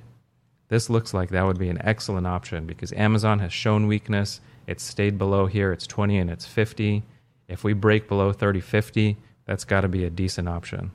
this 0.68 0.88
looks 0.88 1.12
like 1.12 1.30
that 1.30 1.44
would 1.44 1.58
be 1.58 1.70
an 1.70 1.82
excellent 1.84 2.28
option 2.28 2.66
because 2.66 2.92
Amazon 2.92 3.40
has 3.40 3.52
shown 3.52 3.88
weakness. 3.88 4.40
It's 4.66 4.83
stayed 4.83 5.18
below 5.18 5.47
here, 5.47 5.73
it's 5.73 5.87
20 5.87 6.18
and 6.18 6.30
it's 6.30 6.47
50. 6.47 7.02
If 7.49 7.64
we 7.64 7.73
break 7.73 8.09
below 8.09 8.33
30 8.33 8.61
50, 8.61 9.16
that's 9.44 9.64
got 9.64 9.83
to 9.83 9.88
be 9.88 10.04
a 10.04 10.11
decent 10.11 10.49
option. 10.49 10.90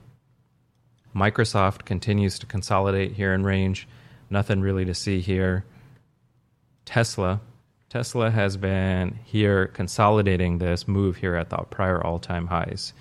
Microsoft 1.16 1.86
continues 1.86 2.40
to 2.40 2.46
consolidate 2.46 3.14
here 3.14 3.34
in 3.34 3.44
range. 3.44 3.88
Nothing 4.30 4.62
really 4.62 4.86
to 4.86 4.94
see 4.94 5.22
here. 5.22 5.66
Tesla. 6.86 7.42
Tesla 7.90 8.30
has 8.30 8.58
been 8.58 9.18
here 9.26 9.68
consolidating 9.68 10.58
this 10.58 10.88
move 10.88 11.18
here 11.18 11.36
at 11.36 11.50
the 11.50 11.58
prior 11.58 12.04
all 12.04 12.20
time 12.20 12.48
highs. 12.48 12.94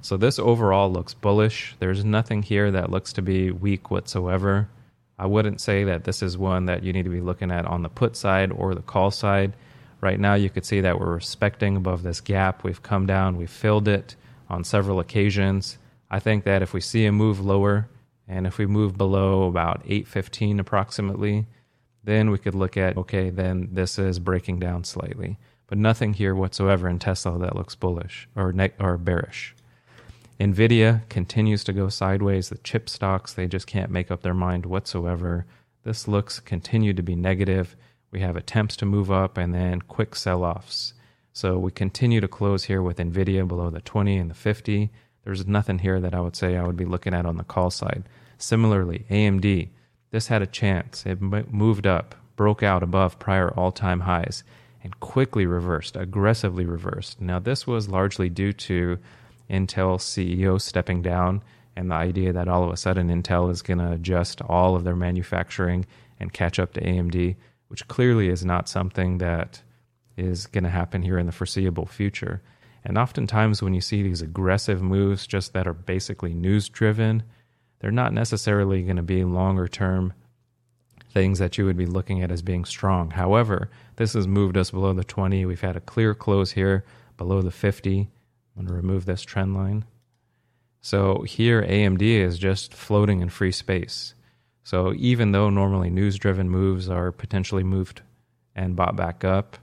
So 0.00 0.16
this 0.16 0.38
overall 0.38 0.90
looks 0.90 1.14
bullish. 1.14 1.74
There's 1.80 2.04
nothing 2.04 2.42
here 2.42 2.70
that 2.70 2.90
looks 2.90 3.12
to 3.14 3.22
be 3.22 3.50
weak 3.50 3.90
whatsoever. 3.90 4.68
I 5.18 5.26
wouldn't 5.26 5.60
say 5.60 5.84
that 5.84 6.04
this 6.04 6.22
is 6.22 6.38
one 6.38 6.66
that 6.66 6.84
you 6.84 6.92
need 6.92 7.04
to 7.04 7.10
be 7.10 7.20
looking 7.20 7.50
at 7.50 7.64
on 7.66 7.82
the 7.82 7.88
put 7.88 8.16
side 8.16 8.52
or 8.52 8.74
the 8.74 8.82
call 8.82 9.10
side. 9.10 9.54
Right 10.00 10.20
now, 10.20 10.34
you 10.34 10.50
could 10.50 10.64
see 10.64 10.80
that 10.82 11.00
we're 11.00 11.14
respecting 11.14 11.76
above 11.76 12.02
this 12.02 12.20
gap. 12.20 12.64
We've 12.64 12.82
come 12.82 13.06
down, 13.06 13.36
we've 13.36 13.50
filled 13.50 13.88
it 13.88 14.16
on 14.48 14.64
several 14.64 15.00
occasions. 15.00 15.78
I 16.10 16.20
think 16.20 16.44
that 16.44 16.62
if 16.62 16.72
we 16.72 16.80
see 16.80 17.06
a 17.06 17.12
move 17.12 17.40
lower 17.40 17.88
and 18.28 18.46
if 18.46 18.58
we 18.58 18.66
move 18.66 18.96
below 18.96 19.48
about 19.48 19.82
815 19.86 20.60
approximately, 20.60 21.46
then 22.04 22.30
we 22.30 22.38
could 22.38 22.54
look 22.54 22.76
at 22.76 22.96
okay, 22.96 23.30
then 23.30 23.68
this 23.72 23.98
is 23.98 24.18
breaking 24.18 24.60
down 24.60 24.84
slightly. 24.84 25.38
But 25.66 25.78
nothing 25.78 26.14
here 26.14 26.34
whatsoever 26.34 26.88
in 26.88 27.00
Tesla 27.00 27.38
that 27.38 27.56
looks 27.56 27.74
bullish 27.74 28.28
or 28.36 28.52
ne- 28.52 28.72
or 28.78 28.96
bearish. 28.96 29.54
Nvidia 30.38 31.08
continues 31.08 31.64
to 31.64 31.72
go 31.72 31.88
sideways. 31.88 32.48
The 32.48 32.58
chip 32.58 32.88
stocks, 32.88 33.32
they 33.32 33.46
just 33.46 33.66
can't 33.66 33.90
make 33.90 34.10
up 34.10 34.22
their 34.22 34.34
mind 34.34 34.66
whatsoever. 34.66 35.46
This 35.82 36.06
looks 36.06 36.40
continue 36.40 36.92
to 36.94 37.02
be 37.02 37.16
negative. 37.16 37.74
We 38.10 38.20
have 38.20 38.36
attempts 38.36 38.76
to 38.76 38.86
move 38.86 39.10
up 39.10 39.36
and 39.36 39.54
then 39.54 39.82
quick 39.82 40.14
sell 40.14 40.44
offs. 40.44 40.94
So 41.32 41.58
we 41.58 41.70
continue 41.70 42.20
to 42.20 42.28
close 42.28 42.64
here 42.64 42.80
with 42.80 42.98
Nvidia 42.98 43.46
below 43.46 43.70
the 43.70 43.80
20 43.80 44.16
and 44.16 44.30
the 44.30 44.34
50. 44.34 44.90
There's 45.24 45.46
nothing 45.46 45.80
here 45.80 46.00
that 46.00 46.14
I 46.14 46.20
would 46.20 46.36
say 46.36 46.56
I 46.56 46.66
would 46.66 46.76
be 46.76 46.84
looking 46.84 47.14
at 47.14 47.26
on 47.26 47.36
the 47.36 47.44
call 47.44 47.70
side. 47.70 48.04
Similarly, 48.38 49.06
AMD, 49.10 49.68
this 50.10 50.28
had 50.28 50.42
a 50.42 50.46
chance. 50.46 51.04
It 51.04 51.20
moved 51.20 51.86
up, 51.86 52.14
broke 52.36 52.62
out 52.62 52.82
above 52.82 53.18
prior 53.18 53.50
all 53.50 53.72
time 53.72 54.00
highs, 54.00 54.44
and 54.82 54.98
quickly 55.00 55.46
reversed, 55.46 55.96
aggressively 55.96 56.64
reversed. 56.64 57.20
Now, 57.20 57.38
this 57.38 57.66
was 57.66 57.88
largely 57.88 58.28
due 58.28 58.52
to 58.52 58.98
Intel 59.50 59.98
CEO 59.98 60.60
stepping 60.60 61.02
down 61.02 61.42
and 61.76 61.90
the 61.90 61.94
idea 61.94 62.32
that 62.32 62.48
all 62.48 62.64
of 62.64 62.70
a 62.70 62.76
sudden 62.76 63.08
Intel 63.08 63.50
is 63.50 63.62
going 63.62 63.78
to 63.78 63.92
adjust 63.92 64.40
all 64.40 64.74
of 64.74 64.84
their 64.84 64.96
manufacturing 64.96 65.84
and 66.18 66.32
catch 66.32 66.58
up 66.58 66.72
to 66.72 66.80
AMD, 66.80 67.36
which 67.68 67.88
clearly 67.88 68.28
is 68.28 68.44
not 68.44 68.68
something 68.68 69.18
that 69.18 69.62
is 70.16 70.46
going 70.46 70.64
to 70.64 70.70
happen 70.70 71.02
here 71.02 71.18
in 71.18 71.26
the 71.26 71.32
foreseeable 71.32 71.86
future. 71.86 72.42
And 72.84 72.96
oftentimes, 72.96 73.62
when 73.62 73.74
you 73.74 73.80
see 73.80 74.02
these 74.02 74.22
aggressive 74.22 74.80
moves 74.80 75.26
just 75.26 75.52
that 75.52 75.66
are 75.66 75.72
basically 75.72 76.32
news 76.34 76.68
driven, 76.68 77.22
they're 77.80 77.90
not 77.90 78.12
necessarily 78.12 78.82
going 78.82 78.96
to 78.96 79.02
be 79.02 79.24
longer 79.24 79.68
term 79.68 80.12
things 81.16 81.38
that 81.38 81.56
you 81.56 81.64
would 81.64 81.76
be 81.76 81.86
looking 81.86 82.22
at 82.22 82.30
as 82.30 82.42
being 82.42 82.64
strong. 82.64 83.10
However, 83.10 83.70
this 83.96 84.12
has 84.12 84.26
moved 84.26 84.56
us 84.56 84.70
below 84.70 84.92
the 84.92 85.02
20. 85.02 85.46
We've 85.46 85.60
had 85.60 85.76
a 85.76 85.80
clear 85.80 86.14
close 86.14 86.52
here 86.52 86.84
below 87.16 87.40
the 87.40 87.50
50. 87.50 88.00
I'm 88.00 88.08
going 88.54 88.66
to 88.66 88.74
remove 88.74 89.06
this 89.06 89.22
trend 89.22 89.54
line. 89.54 89.86
So 90.82 91.22
here 91.22 91.62
AMD 91.62 92.02
is 92.02 92.38
just 92.38 92.74
floating 92.74 93.22
in 93.22 93.30
free 93.30 93.50
space. 93.50 94.14
So 94.66 94.92
even 94.96 95.30
though 95.30 95.48
normally 95.48 95.90
news 95.90 96.18
driven 96.18 96.50
moves 96.50 96.90
are 96.90 97.12
potentially 97.12 97.62
moved 97.62 98.02
and 98.56 98.74
bought 98.74 98.96
back 98.96 99.22
up, 99.22 99.58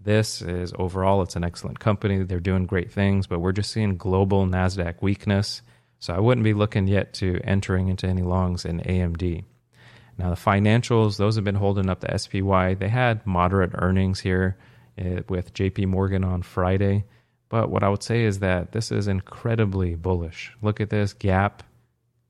this 0.00 0.42
is 0.42 0.72
overall 0.76 1.22
it's 1.22 1.36
an 1.36 1.44
excellent 1.44 1.78
company. 1.78 2.24
They're 2.24 2.40
doing 2.40 2.66
great 2.66 2.90
things, 2.90 3.28
but 3.28 3.38
we're 3.38 3.52
just 3.52 3.70
seeing 3.70 3.96
global 3.96 4.46
Nasdaq 4.48 5.00
weakness. 5.00 5.62
So 6.00 6.12
I 6.12 6.18
wouldn't 6.18 6.42
be 6.42 6.54
looking 6.54 6.88
yet 6.88 7.12
to 7.14 7.38
entering 7.44 7.86
into 7.86 8.08
any 8.08 8.22
longs 8.22 8.64
in 8.64 8.80
AMD. 8.80 9.44
Now 10.18 10.30
the 10.30 10.34
financials, 10.34 11.18
those 11.18 11.36
have 11.36 11.44
been 11.44 11.54
holding 11.54 11.88
up 11.88 12.00
the 12.00 12.18
SPY. 12.18 12.74
They 12.74 12.88
had 12.88 13.24
moderate 13.24 13.70
earnings 13.74 14.18
here 14.18 14.56
eh, 14.98 15.20
with 15.28 15.54
JP 15.54 15.86
Morgan 15.86 16.24
on 16.24 16.42
Friday. 16.42 17.04
But 17.48 17.70
what 17.70 17.84
I 17.84 17.88
would 17.90 18.02
say 18.02 18.24
is 18.24 18.40
that 18.40 18.72
this 18.72 18.90
is 18.90 19.06
incredibly 19.06 19.94
bullish. 19.94 20.52
Look 20.60 20.80
at 20.80 20.90
this 20.90 21.12
gap 21.12 21.62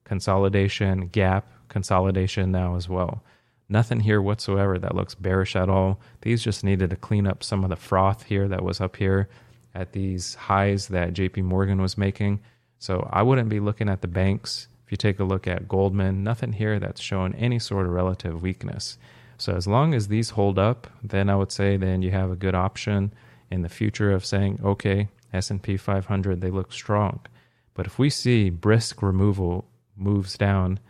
consolidation, 0.05 1.09
gap 1.09 1.51
consolidation 1.69 2.51
now 2.51 2.77
as 2.77 2.89
well. 2.89 3.23
Nothing 3.69 4.01
here 4.01 4.23
whatsoever 4.23 4.79
that 4.79 4.95
looks 4.95 5.15
bearish 5.15 5.55
at 5.55 5.69
all. 5.69 6.01
These 6.23 6.43
just 6.43 6.65
needed 6.65 6.91
to 6.91 6.97
clean 6.97 7.27
up 7.27 7.43
some 7.43 7.65
of 7.65 7.71
the 7.71 7.77
froth 7.77 8.25
here 8.25 8.49
that 8.49 8.65
was 8.65 8.81
up 8.81 8.97
here 8.97 9.29
at 9.75 9.93
these 9.93 10.35
highs 10.35 10.89
that 10.89 11.13
JP 11.13 11.45
Morgan 11.45 11.81
was 11.81 11.99
making. 11.99 12.41
So 12.79 13.09
I 13.13 13.23
wouldn't 13.23 13.51
be 13.51 13.61
looking 13.61 13.89
at 13.89 14.01
the 14.01 14.09
banks. 14.09 14.69
If 14.87 14.93
you 14.93 14.97
take 14.97 15.21
a 15.21 15.25
look 15.25 15.47
at 15.47 15.69
Goldman, 15.69 16.25
nothing 16.25 16.55
here 16.55 16.79
that's 16.79 17.01
showing 17.01 17.35
any 17.35 17.59
sort 17.59 17.87
of 17.87 17.93
relative 17.93 18.41
weakness. 18.41 18.97
So 19.37 19.55
as 19.55 19.67
long 19.67 19.93
as 19.93 20.09
these 20.09 20.31
hold 20.31 20.59
up, 20.59 20.87
then 21.03 21.29
I 21.29 21.37
would 21.37 21.53
say 21.53 21.77
then 21.77 22.01
you 22.01 22.11
have 22.11 22.31
a 22.31 22.37
good 22.37 22.55
option 22.55 23.13
in 23.51 23.63
the 23.63 23.69
future 23.69 24.13
of 24.13 24.25
saying, 24.25 24.61
okay, 24.65 25.09
S&P 25.33 25.77
500, 25.77 26.41
they 26.41 26.51
look 26.51 26.73
strong. 26.73 27.21
But 27.75 27.87
if 27.87 27.99
we 27.99 28.09
see 28.09 28.51
brisk 28.51 29.03
removal 29.03 29.67
moves 29.97 30.39
down 30.39 30.81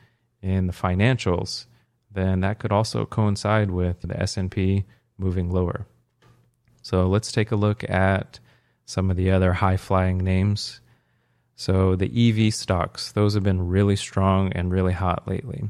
in 0.42 0.66
the 0.66 0.72
financials, 0.72 1.66
then 2.12 2.40
that 2.40 2.58
could 2.58 2.72
also 2.72 3.04
coincide 3.04 3.70
with 3.70 4.00
the 4.02 4.20
S&P 4.20 4.84
moving 5.18 5.50
lower. 5.50 5.86
So 6.82 7.08
let's 7.08 7.32
take 7.32 7.50
a 7.50 7.56
look 7.56 7.88
at 7.88 8.38
some 8.84 9.10
of 9.10 9.16
the 9.16 9.30
other 9.30 9.52
high-flying 9.52 10.18
names. 10.18 10.80
So 11.56 11.96
the 11.96 12.06
EV 12.46 12.54
stocks, 12.54 13.12
those 13.12 13.34
have 13.34 13.42
been 13.42 13.68
really 13.68 13.96
strong 13.96 14.52
and 14.52 14.72
really 14.72 14.92
hot 14.92 15.26
lately. 15.28 15.68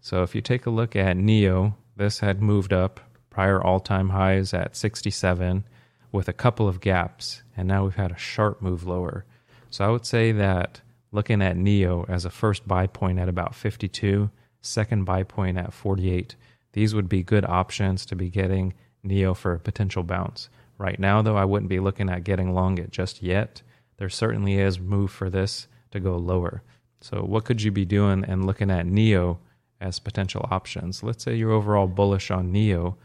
So 0.00 0.22
if 0.22 0.34
you 0.34 0.40
take 0.40 0.66
a 0.66 0.70
look 0.70 0.96
at 0.96 1.16
NIO, 1.16 1.74
this 1.96 2.18
had 2.20 2.42
moved 2.42 2.72
up 2.72 3.00
prior 3.30 3.62
all-time 3.62 4.10
highs 4.10 4.52
at 4.52 4.76
67 4.76 5.64
with 6.10 6.28
a 6.28 6.32
couple 6.32 6.66
of 6.66 6.80
gaps, 6.80 7.42
and 7.56 7.68
now 7.68 7.84
we've 7.84 7.94
had 7.94 8.10
a 8.10 8.18
sharp 8.18 8.60
move 8.60 8.86
lower. 8.86 9.24
So 9.70 9.84
I 9.84 9.88
would 9.88 10.06
say 10.06 10.32
that 10.32 10.80
looking 11.12 11.42
at 11.42 11.56
NIO 11.56 12.08
as 12.08 12.24
a 12.24 12.30
first 12.30 12.66
buy 12.66 12.86
point 12.86 13.18
at 13.18 13.28
about 13.28 13.54
52, 13.54 14.30
second 14.60 15.04
buy 15.04 15.22
point 15.22 15.58
at 15.58 15.72
48, 15.72 16.36
these 16.72 16.94
would 16.94 17.08
be 17.08 17.22
good 17.22 17.44
options 17.44 18.04
to 18.06 18.16
be 18.16 18.30
getting 18.30 18.74
NIO 19.04 19.34
for 19.34 19.52
a 19.52 19.60
potential 19.60 20.02
bounce. 20.02 20.48
Right 20.76 20.98
now, 20.98 21.22
though, 21.22 21.36
I 21.36 21.44
wouldn't 21.44 21.70
be 21.70 21.80
looking 21.80 22.08
at 22.08 22.24
getting 22.24 22.52
long 22.54 22.78
it 22.78 22.90
just 22.90 23.22
yet. 23.22 23.62
There 23.96 24.08
certainly 24.08 24.58
is 24.58 24.78
move 24.78 25.10
for 25.10 25.28
this 25.28 25.66
to 25.90 25.98
go 25.98 26.16
lower. 26.16 26.62
So, 27.00 27.22
what 27.22 27.44
could 27.44 27.62
you 27.62 27.72
be 27.72 27.84
doing 27.84 28.24
and 28.24 28.44
looking 28.44 28.70
at 28.70 28.86
NIO 28.86 29.38
as 29.80 29.98
potential 29.98 30.46
options? 30.50 31.02
Let's 31.02 31.24
say 31.24 31.34
you're 31.34 31.52
overall 31.52 31.88
bullish 31.88 32.30
on 32.30 32.52
NIO. 32.52 32.96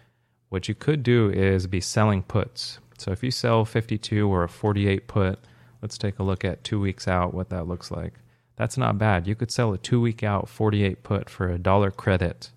What 0.50 0.68
you 0.68 0.76
could 0.76 1.02
do 1.02 1.32
is 1.32 1.66
be 1.66 1.82
selling 1.82 2.22
puts. 2.22 2.80
So 2.98 3.12
if 3.12 3.24
you 3.24 3.32
sell 3.32 3.66
52 3.66 4.32
or 4.32 4.44
a 4.44 4.50
48 4.50 5.08
put, 5.08 5.40
let's 5.84 5.98
take 5.98 6.18
a 6.18 6.24
look 6.24 6.46
at 6.46 6.64
two 6.64 6.80
weeks 6.80 7.10
out 7.10 7.34
what 7.34 7.50
that 7.50 7.68
looks 7.68 7.92
like. 7.92 8.14
That's 8.56 8.78
not 8.78 8.98
bad. 8.98 9.28
You 9.28 9.36
could 9.36 9.52
sell 9.52 9.74
a 9.74 9.78
two 9.78 10.00
week 10.00 10.24
out 10.24 10.48
48 10.48 11.04
put 11.04 11.30
for 11.30 11.50
a 11.50 11.60
dollar 11.60 11.92
credit 11.92 12.52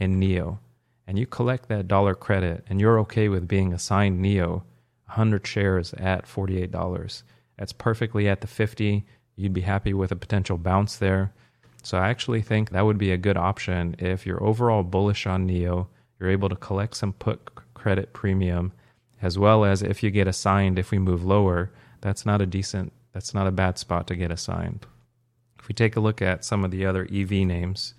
in 0.00 0.20
NIO. 0.20 0.58
and 1.06 1.16
you 1.18 1.26
collect 1.26 1.68
that 1.68 1.86
dollar 1.86 2.14
credit, 2.14 2.64
and 2.66 2.80
you're 2.80 2.98
okay 2.98 3.28
with 3.28 3.46
being 3.46 3.72
assigned 3.72 4.24
NIO 4.24 4.62
100 5.06 5.46
shares 5.46 5.94
at 5.94 6.26
$48. 6.26 7.22
That's 7.56 7.72
perfectly 7.72 8.26
at 8.28 8.40
the 8.40 8.48
50. 8.48 9.04
You'd 9.36 9.52
be 9.52 9.60
happy 9.60 9.94
with 9.94 10.10
a 10.10 10.16
potential 10.16 10.58
bounce 10.58 10.96
there. 10.96 11.32
So 11.84 11.98
I 11.98 12.08
actually 12.08 12.42
think 12.42 12.70
that 12.70 12.86
would 12.86 12.98
be 12.98 13.12
a 13.12 13.16
good 13.18 13.36
option 13.36 13.94
if 14.00 14.26
you're 14.26 14.42
overall 14.42 14.82
bullish 14.82 15.26
on 15.26 15.46
NIO, 15.46 15.86
you're 16.18 16.30
able 16.30 16.48
to 16.48 16.56
collect 16.56 16.96
some 16.96 17.12
put 17.12 17.54
credit 17.74 18.12
premium 18.12 18.72
as 19.22 19.38
well 19.38 19.64
as 19.64 19.80
if 19.82 20.02
you 20.02 20.10
get 20.10 20.26
assigned 20.26 20.78
if 20.78 20.90
we 20.90 20.98
move 20.98 21.24
lower, 21.24 21.70
that's 22.04 22.26
not 22.26 22.42
a 22.42 22.46
decent 22.46 22.92
that's 23.12 23.32
not 23.32 23.46
a 23.46 23.52
bad 23.52 23.78
spot 23.78 24.06
to 24.08 24.16
get 24.16 24.30
assigned. 24.30 24.86
If 25.58 25.68
we 25.68 25.74
take 25.74 25.96
a 25.96 26.00
look 26.00 26.20
at 26.20 26.44
some 26.44 26.64
of 26.64 26.70
the 26.70 26.84
other 26.84 27.08
EV 27.10 27.30
names, 27.30 27.94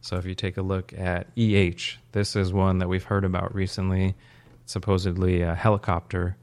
so 0.00 0.16
if 0.16 0.26
you 0.26 0.34
take 0.36 0.56
a 0.56 0.62
look 0.62 0.92
at 0.92 1.26
EH, 1.36 1.96
this 2.12 2.36
is 2.36 2.52
one 2.52 2.78
that 2.78 2.88
we've 2.88 3.02
heard 3.02 3.24
about 3.24 3.54
recently, 3.54 4.14
supposedly 4.66 5.42
a 5.42 5.56
helicopter. 5.56 6.36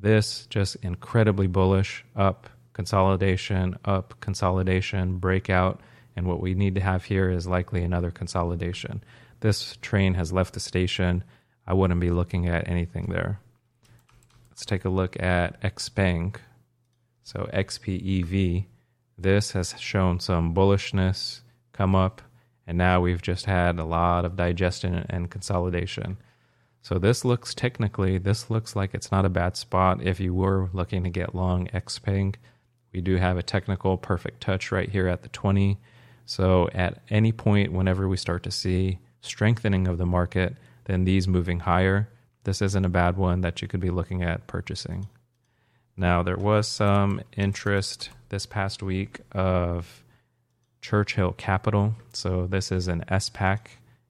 This 0.00 0.46
just 0.46 0.76
incredibly 0.76 1.46
bullish, 1.46 2.04
up 2.16 2.48
consolidation, 2.72 3.76
up 3.84 4.14
consolidation, 4.20 5.18
breakout, 5.18 5.80
and 6.16 6.26
what 6.26 6.40
we 6.40 6.54
need 6.54 6.74
to 6.74 6.80
have 6.80 7.04
here 7.04 7.30
is 7.30 7.46
likely 7.46 7.82
another 7.84 8.10
consolidation. 8.10 9.04
This 9.40 9.76
train 9.82 10.14
has 10.14 10.32
left 10.32 10.54
the 10.54 10.60
station. 10.60 11.22
I 11.66 11.74
wouldn't 11.74 12.00
be 12.00 12.10
looking 12.10 12.48
at 12.48 12.68
anything 12.68 13.06
there. 13.10 13.38
Let's 14.50 14.64
take 14.64 14.86
a 14.86 14.88
look 14.88 15.22
at 15.22 15.60
XPeng. 15.60 16.36
So 17.26 17.50
XPEV. 17.52 18.66
This 19.18 19.50
has 19.50 19.74
shown 19.80 20.20
some 20.20 20.54
bullishness 20.54 21.40
come 21.72 21.96
up 21.96 22.22
and 22.68 22.78
now 22.78 23.00
we've 23.00 23.20
just 23.20 23.46
had 23.46 23.80
a 23.80 23.84
lot 23.84 24.24
of 24.24 24.36
digestion 24.36 25.04
and 25.08 25.28
consolidation. 25.28 26.18
So 26.82 27.00
this 27.00 27.24
looks 27.24 27.52
technically, 27.52 28.18
this 28.18 28.48
looks 28.48 28.76
like 28.76 28.94
it's 28.94 29.10
not 29.10 29.24
a 29.24 29.28
bad 29.28 29.56
spot 29.56 30.00
if 30.04 30.20
you 30.20 30.32
were 30.34 30.70
looking 30.72 31.02
to 31.02 31.10
get 31.10 31.34
long 31.34 31.66
XPeng. 31.74 32.36
We 32.92 33.00
do 33.00 33.16
have 33.16 33.36
a 33.36 33.42
technical 33.42 33.96
perfect 33.96 34.40
touch 34.40 34.70
right 34.70 34.88
here 34.88 35.08
at 35.08 35.22
the 35.22 35.28
20. 35.30 35.78
So 36.26 36.68
at 36.74 37.02
any 37.10 37.32
point, 37.32 37.72
whenever 37.72 38.06
we 38.06 38.16
start 38.16 38.44
to 38.44 38.52
see 38.52 39.00
strengthening 39.20 39.88
of 39.88 39.98
the 39.98 40.06
market, 40.06 40.54
then 40.84 41.02
these 41.02 41.26
moving 41.26 41.58
higher, 41.58 42.08
this 42.44 42.62
isn't 42.62 42.84
a 42.84 42.88
bad 42.88 43.16
one 43.16 43.40
that 43.40 43.60
you 43.62 43.66
could 43.66 43.80
be 43.80 43.90
looking 43.90 44.22
at 44.22 44.46
purchasing. 44.46 45.08
Now, 45.96 46.22
there 46.22 46.36
was 46.36 46.68
some 46.68 47.22
interest 47.36 48.10
this 48.28 48.44
past 48.44 48.82
week 48.82 49.20
of 49.32 50.04
Churchill 50.82 51.32
Capital. 51.32 51.94
So 52.12 52.46
this 52.46 52.70
is 52.70 52.86
an 52.86 53.04
SPAC, 53.08 53.60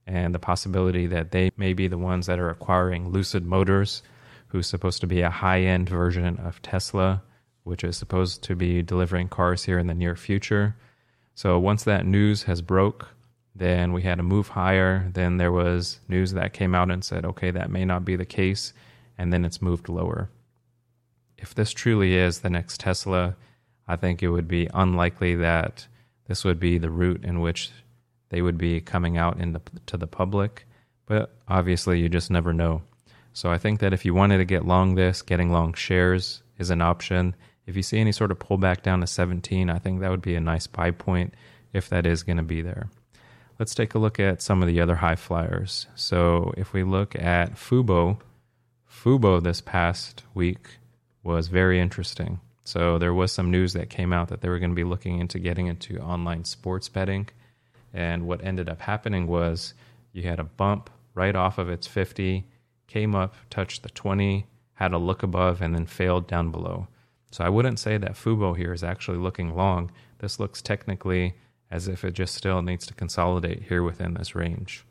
and 0.07 0.35
the 0.35 0.39
possibility 0.39 1.07
that 1.07 1.31
they 1.31 1.51
may 1.57 1.73
be 1.73 1.89
the 1.89 1.99
ones 1.99 2.27
that 2.27 2.39
are 2.39 2.51
acquiring 2.51 3.11
Lucid 3.11 3.47
Motors, 3.47 4.03
who's 4.49 4.67
supposed 4.67 5.01
to 5.01 5.07
be 5.07 5.21
a 5.21 5.31
high 5.31 5.61
end 5.61 5.89
version 5.89 6.39
of 6.39 6.61
Tesla, 6.63 7.23
which 7.63 7.85
is 7.85 7.97
supposed 7.97 8.43
to 8.45 8.55
be 8.55 8.83
delivering 8.83 9.29
cars 9.29 9.65
here 9.65 9.79
in 9.79 9.87
the 9.87 9.95
near 9.95 10.17
future. 10.17 10.77
So 11.35 11.59
once 11.59 11.85
that 11.85 12.07
news 12.07 12.45
has 12.45 12.63
broke, 12.63 13.09
then 13.55 13.93
we 13.93 14.03
had 14.03 14.21
a 14.21 14.25
move 14.25 14.49
higher. 14.49 15.11
Then 15.15 15.37
there 15.37 15.53
was 15.53 16.01
news 16.09 16.33
that 16.33 16.53
came 16.53 16.75
out 16.75 16.91
and 16.91 17.05
said, 17.05 17.25
okay, 17.25 17.51
that 17.51 17.71
may 17.71 17.85
not 17.85 18.05
be 18.05 18.17
the 18.17 18.25
case. 18.25 18.73
And 19.19 19.33
then 19.33 19.45
it's 19.45 19.63
moved 19.63 19.89
lower. 19.89 20.31
If 21.39 21.55
this 21.55 21.71
truly 21.71 22.15
is 22.15 22.41
the 22.41 22.51
next 22.51 22.81
Tesla, 22.81 23.37
I 23.87 23.97
think 23.97 24.23
it 24.23 24.31
would 24.31 24.49
be 24.49 24.69
unlikely 24.75 25.37
that 25.37 25.87
this 26.27 26.45
would 26.45 26.59
be 26.59 26.79
the 26.79 26.91
route 26.91 27.25
in 27.25 27.41
which 27.41 27.71
they 28.31 28.43
would 28.43 28.59
be 28.59 28.81
coming 28.81 29.17
out 29.17 29.39
into 29.39 29.61
to 29.87 29.97
the 29.97 30.07
public, 30.07 30.67
but 31.07 31.35
obviously 31.47 32.01
you 32.01 32.09
just 32.09 32.31
never 32.31 32.53
know. 32.53 32.83
So 33.33 33.51
I 33.51 33.59
think 33.59 33.81
that 33.81 33.93
if 33.93 34.05
you 34.05 34.15
wanted 34.15 34.39
to 34.39 34.45
get 34.45 34.65
long 34.65 34.95
this, 34.95 35.23
getting 35.23 35.53
long 35.53 35.75
shares 35.75 36.43
is 36.59 36.71
an 36.71 36.83
option. 36.83 37.37
If 37.67 37.77
you 37.77 37.83
see 37.83 37.99
any 37.99 38.13
sort 38.13 38.31
of 38.31 38.39
pullback 38.39 38.83
down 38.83 39.01
to 39.01 39.07
17, 39.07 39.71
I 39.71 39.79
think 39.79 40.01
that 40.01 40.11
would 40.11 40.23
be 40.23 40.35
a 40.35 40.41
nice 40.41 40.67
buy 40.67 40.91
point 40.91 41.35
if 41.73 41.89
that 41.91 42.07
is 42.07 42.23
going 42.23 42.39
to 42.39 42.43
be 42.43 42.63
there. 42.63 42.89
Let's 43.59 43.75
take 43.75 43.95
a 43.95 43.99
look 43.99 44.19
at 44.19 44.43
some 44.43 44.63
of 44.63 44.69
the 44.69 44.81
other 44.81 44.97
high 44.97 45.17
flyers. 45.17 45.87
So 45.95 46.53
if 46.57 46.73
we 46.73 46.83
look 46.83 47.15
at 47.15 47.55
Fubo, 47.55 48.19
Fubo 48.91 49.43
this 49.43 49.61
past 49.61 50.25
week 50.35 50.79
was 51.27 51.49
very 51.49 51.81
interesting. 51.81 52.41
So 52.65 52.99
there 52.99 53.15
was 53.15 53.33
some 53.33 53.51
news 53.51 53.75
that 53.75 53.91
came 53.91 54.13
out 54.13 54.29
that 54.29 54.41
they 54.41 54.49
were 54.49 54.59
going 54.59 54.71
to 54.71 54.77
be 54.77 54.85
looking 54.85 55.19
into 55.19 55.39
getting 55.39 55.67
into 55.67 55.99
online 55.99 56.45
sports 56.45 56.89
betting. 56.89 57.29
And 57.93 58.27
what 58.27 58.45
ended 58.45 58.69
up 58.69 58.81
happening 58.81 59.27
was 59.27 59.75
you 60.13 60.23
had 60.23 60.41
a 60.41 60.45
bump 60.45 60.91
right 61.15 61.37
off 61.37 61.59
of 61.59 61.69
its 61.69 61.87
50, 61.87 62.45
came 62.87 63.15
up, 63.15 63.35
touched 63.51 63.83
the 63.83 63.91
20, 63.91 64.47
had 64.75 64.93
a 64.93 64.99
look 64.99 65.23
above, 65.23 65.63
and 65.63 65.75
then 65.75 65.87
failed 65.87 66.27
down 66.27 66.51
below. 66.51 66.89
So 67.31 67.45
I 67.45 67.49
wouldn't 67.49 67.79
say 67.79 67.99
that 67.99 68.15
Fubo 68.15 68.57
here 68.57 68.73
is 68.73 68.85
actually 68.85 69.19
looking 69.19 69.55
long. 69.55 69.91
This 70.19 70.41
looks 70.41 70.63
technically 70.63 71.35
as 71.71 71.89
if 71.89 72.05
it 72.05 72.13
just 72.13 72.35
still 72.35 72.63
needs 72.63 72.87
to 72.87 72.95
consolidate 72.95 73.65
here 73.65 73.83
within 73.83 74.15
this 74.15 74.35
range. 74.35 74.85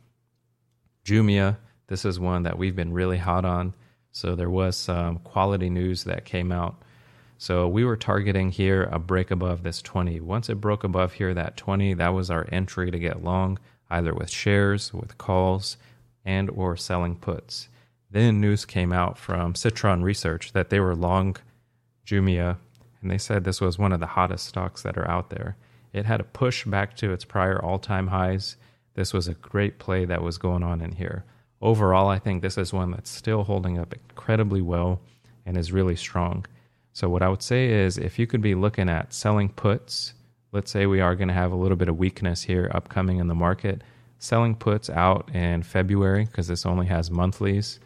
Jumia, 1.05 1.57
this 1.87 2.03
is 2.03 2.19
one 2.19 2.43
that 2.43 2.57
we've 2.57 2.75
been 2.75 2.93
really 2.93 3.17
hot 3.17 3.45
on. 3.45 3.73
So 4.15 4.33
there 4.33 4.49
was 4.49 4.77
some 4.77 5.19
quality 5.19 5.69
news 5.69 6.05
that 6.05 6.23
came 6.23 6.51
out 6.51 6.81
so 7.37 7.67
we 7.67 7.83
were 7.83 7.97
targeting 7.97 8.51
here 8.51 8.83
a 8.83 8.99
break 8.99 9.29
above 9.29 9.63
this 9.63 9.81
20. 9.81 10.21
Once 10.21 10.49
it 10.49 10.61
broke 10.61 10.83
above 10.83 11.13
here, 11.13 11.33
that 11.33 11.57
20, 11.57 11.93
that 11.95 12.13
was 12.13 12.31
our 12.31 12.47
entry 12.51 12.91
to 12.91 12.99
get 12.99 13.23
long, 13.23 13.59
either 13.89 14.13
with 14.13 14.29
shares, 14.29 14.93
with 14.93 15.17
calls, 15.17 15.77
and 16.23 16.49
or 16.49 16.77
selling 16.77 17.15
puts. 17.15 17.67
Then 18.09 18.39
news 18.39 18.63
came 18.63 18.93
out 18.93 19.17
from 19.17 19.53
Citron 19.53 20.01
Research 20.01 20.53
that 20.53 20.69
they 20.69 20.79
were 20.79 20.95
long 20.95 21.35
Jumia, 22.05 22.57
and 23.01 23.11
they 23.11 23.17
said 23.17 23.43
this 23.43 23.59
was 23.59 23.77
one 23.77 23.91
of 23.91 23.99
the 23.99 24.05
hottest 24.07 24.45
stocks 24.45 24.81
that 24.83 24.97
are 24.97 25.09
out 25.09 25.29
there. 25.29 25.57
It 25.91 26.05
had 26.05 26.21
a 26.21 26.25
push 26.25 26.65
back 26.65 26.95
to 26.97 27.11
its 27.11 27.25
prior 27.25 27.61
all-time 27.61 28.07
highs. 28.07 28.55
This 28.93 29.13
was 29.13 29.27
a 29.27 29.33
great 29.33 29.77
play 29.77 30.05
that 30.05 30.21
was 30.21 30.37
going 30.37 30.63
on 30.63 30.81
in 30.81 30.93
here. 30.93 31.25
Overall, 31.61 32.09
I 32.09 32.19
think 32.19 32.41
this 32.41 32.57
is 32.57 32.73
one 32.73 32.91
that's 32.91 33.09
still 33.09 33.43
holding 33.43 33.77
up 33.77 33.93
incredibly 33.93 34.61
well 34.61 35.01
and 35.45 35.57
is 35.57 35.71
really 35.71 35.95
strong. 35.95 36.45
So, 36.93 37.09
what 37.09 37.21
I 37.21 37.29
would 37.29 37.41
say 37.41 37.69
is 37.69 37.97
if 37.97 38.19
you 38.19 38.27
could 38.27 38.41
be 38.41 38.55
looking 38.55 38.89
at 38.89 39.13
selling 39.13 39.49
puts, 39.49 40.13
let's 40.51 40.71
say 40.71 40.85
we 40.85 41.01
are 41.01 41.15
going 41.15 41.27
to 41.27 41.33
have 41.33 41.51
a 41.51 41.57
little 41.57 41.77
bit 41.77 41.89
of 41.89 41.97
weakness 41.97 42.41
here 42.43 42.71
upcoming 42.73 43.19
in 43.19 43.27
the 43.27 43.35
market, 43.35 43.81
selling 44.19 44.55
puts 44.55 44.89
out 44.89 45.29
in 45.33 45.63
February 45.63 46.25
because 46.25 46.47
this 46.47 46.65
only 46.65 46.85
has 46.87 47.11
monthlies 47.11 47.79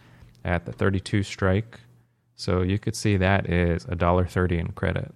at 0.45 0.65
the 0.65 0.71
32 0.71 1.23
strike. 1.23 1.79
So, 2.35 2.61
you 2.61 2.79
could 2.79 2.95
see 2.95 3.17
that 3.17 3.49
is 3.49 3.85
$1.30 3.85 4.59
in 4.59 4.71
credit. 4.73 5.11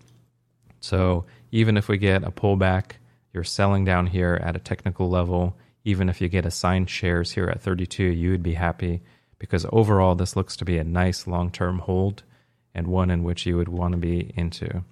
So, 0.80 1.26
even 1.52 1.78
if 1.78 1.88
we 1.88 1.98
get 1.98 2.24
a 2.24 2.32
pullback, 2.32 2.94
you're 3.32 3.44
selling 3.44 3.86
down 3.86 4.08
here 4.08 4.39
at 4.44 4.56
a 4.56 4.60
technical 4.60 5.10
level. 5.10 5.56
Even 5.84 6.10
if 6.10 6.22
you 6.22 6.30
get 6.30 6.46
assigned 6.46 6.89
shares 6.89 7.32
here 7.32 7.48
at 7.48 7.62
32, 7.62 8.04
you 8.04 8.32
would 8.32 8.43
be 8.43 8.54
happy 8.54 9.02
because 9.38 9.65
overall, 9.74 10.15
this 10.15 10.36
looks 10.36 10.56
to 10.56 10.65
be 10.65 10.78
a 10.78 10.84
nice 10.84 11.28
long 11.28 11.52
term 11.52 11.80
hold 11.80 12.24
and 12.74 12.88
one 12.88 13.10
in 13.10 13.24
which 13.24 13.46
you 13.46 13.58
would 13.58 13.67
want 13.67 13.91
to 13.91 13.98
be 13.98 14.32
into. 14.36 14.84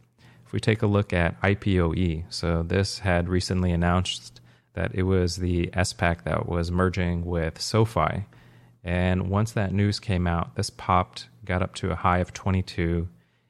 If 0.45 0.53
we 0.53 0.59
take 0.59 0.81
a 0.81 0.87
look 0.87 1.13
at 1.13 1.41
IPOE, 1.41 2.25
so 2.27 2.61
this 2.61 2.99
had 2.99 3.29
recently 3.29 3.71
announced 3.71 4.41
that 4.73 4.93
it 4.93 5.03
was 5.03 5.37
the 5.37 5.67
SPAC 5.67 6.23
that 6.23 6.47
was 6.47 6.71
merging 6.71 7.25
with 7.25 7.61
SoFi. 7.61 8.25
And 8.83 9.29
once 9.29 9.53
that 9.53 9.73
news 9.73 9.99
came 9.99 10.27
out, 10.27 10.55
this 10.55 10.69
popped, 10.69 11.29
got 11.45 11.61
up 11.61 11.73
to 11.75 11.91
a 11.91 11.95
high 11.95 12.17
of 12.17 12.33
22. 12.33 13.07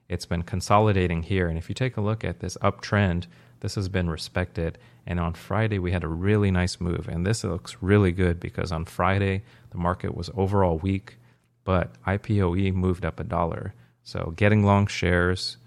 It's 0.10 0.26
been 0.26 0.44
consolidating 0.44 1.24
here. 1.24 1.48
And 1.48 1.58
if 1.58 1.70
you 1.70 1.74
take 1.76 1.98
a 1.98 2.02
look 2.02 2.24
at 2.24 2.40
this 2.40 2.58
uptrend, 2.58 3.26
this 3.62 3.76
has 3.76 3.90
been 3.90 4.10
respected. 4.10 4.78
And 5.08 5.20
on 5.20 5.34
Friday, 5.34 5.80
we 5.80 5.92
had 5.92 6.04
a 6.04 6.10
really 6.10 6.52
nice 6.52 6.80
move. 6.80 7.08
And 7.08 7.26
this 7.26 7.44
looks 7.44 7.78
really 7.82 8.12
good 8.12 8.40
because 8.40 8.72
on 8.72 8.86
Friday, 8.86 9.44
the 9.72 9.78
market 9.78 10.16
was 10.16 10.30
overall 10.36 10.78
weak, 10.78 11.18
but 11.64 11.92
IPOE 12.04 12.74
moved 12.74 13.06
up 13.06 13.20
a 13.20 13.24
dollar. 13.24 13.74
So 14.04 14.34
getting 14.36 14.66
long 14.66 14.88
shares 14.88 15.58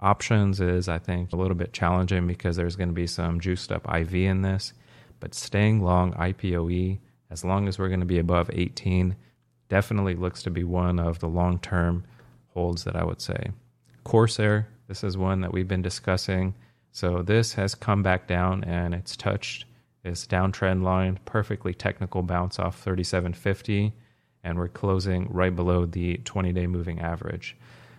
options 0.00 0.60
is, 0.60 0.88
I 0.88 0.98
think, 0.98 1.32
a 1.32 1.36
little 1.36 1.54
bit 1.54 1.72
challenging 1.72 2.26
because 2.26 2.56
there's 2.56 2.76
going 2.76 2.88
to 2.88 2.94
be 2.94 3.06
some 3.06 3.38
juiced 3.38 3.70
up 3.70 3.86
IV 3.92 4.14
in 4.14 4.42
this. 4.42 4.72
But 5.20 5.34
staying 5.34 5.82
long 5.82 6.12
IPOE, 6.14 6.98
as 7.30 7.44
long 7.44 7.68
as 7.68 7.78
we're 7.78 7.88
going 7.88 8.00
to 8.00 8.06
be 8.06 8.18
above 8.18 8.50
18, 8.52 9.14
definitely 9.68 10.14
looks 10.14 10.42
to 10.42 10.50
be 10.50 10.64
one 10.64 10.98
of 10.98 11.20
the 11.20 11.28
long 11.28 11.58
term 11.58 12.04
holds 12.48 12.84
that 12.84 12.96
I 12.96 13.04
would 13.04 13.20
say. 13.20 13.52
Corsair, 14.04 14.68
this 14.88 15.04
is 15.04 15.16
one 15.16 15.40
that 15.40 15.52
we've 15.52 15.68
been 15.68 15.82
discussing. 15.82 16.54
So 16.92 17.22
this 17.22 17.54
has 17.54 17.74
come 17.74 18.02
back 18.02 18.28
down 18.28 18.64
and 18.64 18.94
it's 18.94 19.16
touched 19.16 19.64
this 20.02 20.26
downtrend 20.26 20.82
line, 20.82 21.18
perfectly 21.24 21.72
technical 21.72 22.22
bounce 22.22 22.58
off 22.58 22.80
3750, 22.80 23.94
and 24.44 24.58
we're 24.58 24.68
closing 24.68 25.26
right 25.30 25.54
below 25.54 25.86
the 25.86 26.18
20 26.18 26.52
day 26.52 26.66
moving 26.66 27.00
average. 27.00 27.56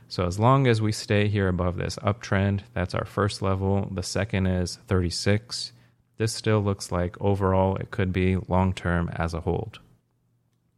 So 0.07 0.27
as 0.27 0.39
long 0.39 0.67
as 0.67 0.81
we 0.81 0.91
stay 0.91 1.27
here 1.27 1.47
above 1.47 1.77
this 1.77 1.95
uptrend, 1.97 2.61
that's 2.73 2.93
our 2.93 3.05
first 3.05 3.41
level. 3.41 3.89
The 3.91 4.03
second 4.03 4.45
is 4.45 4.75
36. 4.87 5.71
This 6.17 6.33
still 6.33 6.61
looks 6.61 6.91
like 6.91 7.19
overall 7.19 7.77
it 7.77 7.89
could 7.89 8.13
be 8.13 8.37
long 8.47 8.73
term 8.73 9.09
as 9.13 9.33
a 9.33 9.41
hold. 9.41 9.79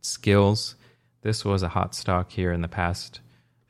Skillz. 0.02 0.76
This 1.22 1.44
was 1.44 1.64
a 1.64 1.70
hot 1.70 1.96
stock 1.96 2.32
here 2.32 2.54
in 2.54 2.62
the 2.62 2.68
past 2.68 3.20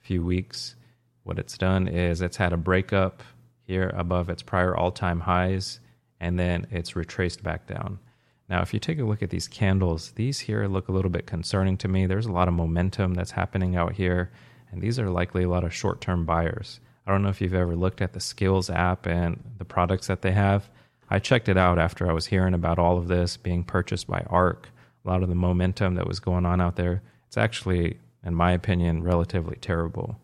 few 0.01 0.23
weeks. 0.23 0.75
What 1.23 1.39
it's 1.39 1.57
done 1.57 1.87
is 1.87 2.21
it's 2.21 2.37
had 2.37 2.51
a 2.51 2.57
breakup 2.57 3.23
here 3.65 3.91
above 3.95 4.29
its 4.29 4.43
prior 4.43 4.75
all 4.75 4.91
time 4.91 5.21
highs, 5.21 5.79
and 6.19 6.39
then 6.39 6.67
it's 6.71 6.95
retraced 6.95 7.43
back 7.43 7.67
down. 7.67 7.99
Now, 8.47 8.61
if 8.61 8.73
you 8.73 8.79
take 8.79 8.99
a 8.99 9.03
look 9.03 9.23
at 9.23 9.31
these 9.31 9.47
candles, 9.47 10.11
these 10.11 10.39
here 10.39 10.67
look 10.67 10.87
a 10.87 10.91
little 10.91 11.09
bit 11.09 11.25
concerning 11.25 11.77
to 11.77 11.87
me. 11.87 12.05
There's 12.05 12.27
a 12.27 12.31
lot 12.31 12.47
of 12.47 12.53
momentum 12.53 13.15
that's 13.15 13.31
happening 13.31 13.75
out 13.75 13.93
here, 13.93 14.31
and 14.71 14.81
these 14.81 14.99
are 14.99 15.09
likely 15.09 15.43
a 15.43 15.49
lot 15.49 15.63
of 15.63 15.73
short 15.73 15.99
term 15.99 16.25
buyers. 16.25 16.79
I 17.07 17.11
don't 17.11 17.23
know 17.23 17.29
if 17.29 17.41
you've 17.41 17.53
ever 17.53 17.75
looked 17.75 18.01
at 18.01 18.13
the 18.13 18.19
Skillz 18.19 18.73
app 18.73 19.07
and 19.07 19.43
the 19.57 19.65
products 19.65 20.07
that 20.07 20.21
they 20.21 20.31
have. 20.31 20.69
I 21.09 21.19
checked 21.19 21.49
it 21.49 21.57
out 21.57 21.77
after 21.77 22.09
I 22.09 22.13
was 22.13 22.27
hearing 22.27 22.53
about 22.53 22.79
all 22.79 22.97
of 22.97 23.07
this 23.07 23.37
being 23.37 23.63
purchased 23.63 24.07
by 24.07 24.21
ARK, 24.27 24.69
a 25.03 25.07
lot 25.07 25.21
of 25.21 25.29
the 25.29 25.35
momentum 25.35 25.95
that 25.95 26.07
was 26.07 26.19
going 26.19 26.45
on 26.45 26.61
out 26.61 26.75
there. 26.75 27.03
It's 27.27 27.37
actually, 27.37 27.99
in 28.23 28.33
my 28.33 28.51
opinion, 28.51 29.03
relatively 29.03 29.57
terrible. 29.57 30.19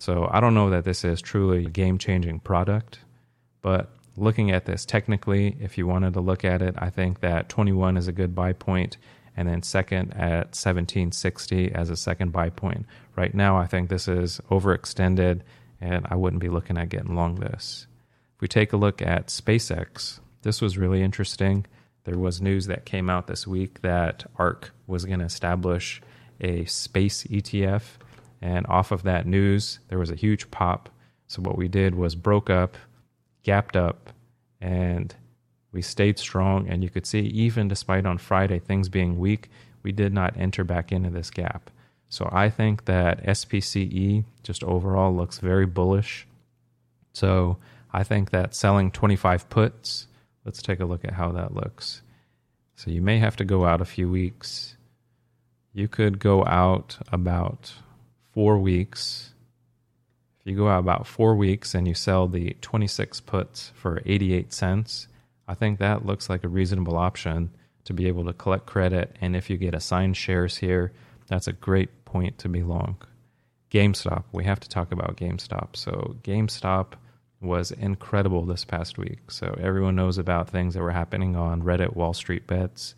So 0.00 0.30
I 0.32 0.40
don't 0.40 0.54
know 0.54 0.70
that 0.70 0.84
this 0.84 1.04
is 1.04 1.20
truly 1.20 1.66
a 1.66 1.68
game 1.68 1.98
changing 1.98 2.40
product, 2.40 3.00
but 3.60 3.90
looking 4.16 4.50
at 4.50 4.64
this 4.64 4.86
technically, 4.86 5.58
if 5.60 5.76
you 5.76 5.86
wanted 5.86 6.14
to 6.14 6.22
look 6.22 6.42
at 6.42 6.62
it, 6.62 6.74
I 6.78 6.88
think 6.88 7.20
that 7.20 7.50
21 7.50 7.98
is 7.98 8.08
a 8.08 8.12
good 8.12 8.34
buy 8.34 8.54
point, 8.54 8.96
and 9.36 9.46
then 9.46 9.62
second 9.62 10.14
at 10.14 10.56
1760 10.56 11.72
as 11.72 11.90
a 11.90 11.96
second 11.96 12.32
buy 12.32 12.48
point. 12.48 12.86
Right 13.14 13.34
now, 13.34 13.58
I 13.58 13.66
think 13.66 13.90
this 13.90 14.08
is 14.08 14.40
overextended, 14.50 15.42
and 15.82 16.06
I 16.08 16.16
wouldn't 16.16 16.40
be 16.40 16.48
looking 16.48 16.78
at 16.78 16.88
getting 16.88 17.14
long 17.14 17.34
this. 17.34 17.86
If 18.36 18.40
we 18.40 18.48
take 18.48 18.72
a 18.72 18.78
look 18.78 19.02
at 19.02 19.26
SpaceX, 19.26 20.20
this 20.40 20.62
was 20.62 20.78
really 20.78 21.02
interesting. 21.02 21.66
There 22.04 22.18
was 22.18 22.40
news 22.40 22.68
that 22.68 22.86
came 22.86 23.10
out 23.10 23.26
this 23.26 23.46
week 23.46 23.82
that 23.82 24.24
ARK 24.36 24.70
was 24.86 25.04
going 25.04 25.18
to 25.18 25.26
establish 25.26 26.00
a 26.40 26.64
space 26.64 27.24
ETF. 27.24 27.82
And 28.40 28.66
off 28.68 28.90
of 28.90 29.02
that 29.02 29.26
news, 29.26 29.80
there 29.88 29.98
was 29.98 30.10
a 30.10 30.16
huge 30.16 30.50
pop. 30.50 30.88
So 31.26 31.42
what 31.42 31.58
we 31.58 31.68
did 31.68 31.94
was 31.94 32.14
broke 32.14 32.50
up, 32.50 32.76
gapped 33.42 33.76
up, 33.76 34.10
and 34.60 35.14
we 35.72 35.82
stayed 35.82 36.18
strong. 36.18 36.68
And 36.68 36.82
you 36.82 36.90
could 36.90 37.06
see, 37.06 37.20
even 37.20 37.68
despite 37.68 38.06
on 38.06 38.18
Friday 38.18 38.58
things 38.58 38.88
being 38.88 39.18
weak, 39.18 39.50
we 39.82 39.92
did 39.92 40.12
not 40.12 40.36
enter 40.36 40.64
back 40.64 40.92
into 40.92 41.10
this 41.10 41.30
gap. 41.30 41.70
So 42.08 42.28
I 42.32 42.50
think 42.50 42.86
that 42.86 43.24
SPCE 43.24 44.24
just 44.42 44.64
overall 44.64 45.14
looks 45.14 45.38
very 45.38 45.66
bullish. 45.66 46.26
So 47.12 47.58
I 47.92 48.02
think 48.02 48.30
that 48.30 48.54
selling 48.54 48.90
25 48.90 49.48
puts, 49.48 50.06
let's 50.44 50.62
take 50.62 50.80
a 50.80 50.84
look 50.84 51.04
at 51.04 51.14
how 51.14 51.30
that 51.32 51.54
looks. 51.54 52.02
So 52.74 52.90
you 52.90 53.02
may 53.02 53.18
have 53.18 53.36
to 53.36 53.44
go 53.44 53.64
out 53.64 53.80
a 53.80 53.84
few 53.84 54.10
weeks. 54.10 54.76
You 55.72 55.86
could 55.86 56.18
go 56.18 56.44
out 56.46 56.98
about 57.12 57.74
four 58.32 58.58
weeks. 58.58 59.32
If 60.40 60.46
you 60.46 60.56
go 60.56 60.68
out 60.68 60.80
about 60.80 61.06
four 61.06 61.36
weeks 61.36 61.74
and 61.74 61.86
you 61.86 61.94
sell 61.94 62.26
the 62.26 62.56
26 62.60 63.20
puts 63.20 63.72
for 63.74 64.02
88 64.06 64.52
cents, 64.52 65.08
I 65.46 65.54
think 65.54 65.78
that 65.78 66.06
looks 66.06 66.30
like 66.30 66.44
a 66.44 66.48
reasonable 66.48 66.96
option 66.96 67.50
to 67.84 67.92
be 67.92 68.06
able 68.06 68.24
to 68.26 68.32
collect 68.32 68.66
credit. 68.66 69.16
And 69.20 69.36
if 69.36 69.50
you 69.50 69.56
get 69.56 69.74
assigned 69.74 70.16
shares 70.16 70.56
here, 70.56 70.92
that's 71.26 71.48
a 71.48 71.52
great 71.52 72.04
point 72.04 72.38
to 72.38 72.48
be 72.48 72.62
long. 72.62 72.96
GameStop, 73.70 74.24
we 74.32 74.44
have 74.44 74.60
to 74.60 74.68
talk 74.68 74.92
about 74.92 75.16
GameStop. 75.16 75.76
So, 75.76 76.16
GameStop 76.22 76.94
was 77.40 77.70
incredible 77.70 78.44
this 78.44 78.64
past 78.64 78.98
week. 78.98 79.30
So 79.30 79.56
everyone 79.60 79.96
knows 79.96 80.18
about 80.18 80.50
things 80.50 80.74
that 80.74 80.82
were 80.82 80.90
happening 80.90 81.36
on 81.36 81.62
Reddit 81.62 81.96
Wall 81.96 82.12
Street 82.12 82.46
Bets, 82.46 82.94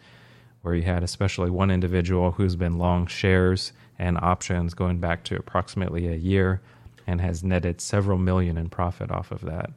where 0.62 0.74
you 0.74 0.82
had 0.82 1.02
especially 1.02 1.50
one 1.50 1.70
individual 1.70 2.32
who's 2.32 2.56
been 2.56 2.78
long 2.78 3.06
shares 3.06 3.72
and 3.98 4.18
options 4.18 4.74
going 4.74 4.98
back 4.98 5.24
to 5.24 5.36
approximately 5.36 6.08
a 6.08 6.16
year 6.16 6.60
and 7.06 7.20
has 7.20 7.42
netted 7.42 7.80
several 7.80 8.18
million 8.18 8.56
in 8.56 8.68
profit 8.68 9.10
off 9.10 9.30
of 9.30 9.42
that. 9.42 9.70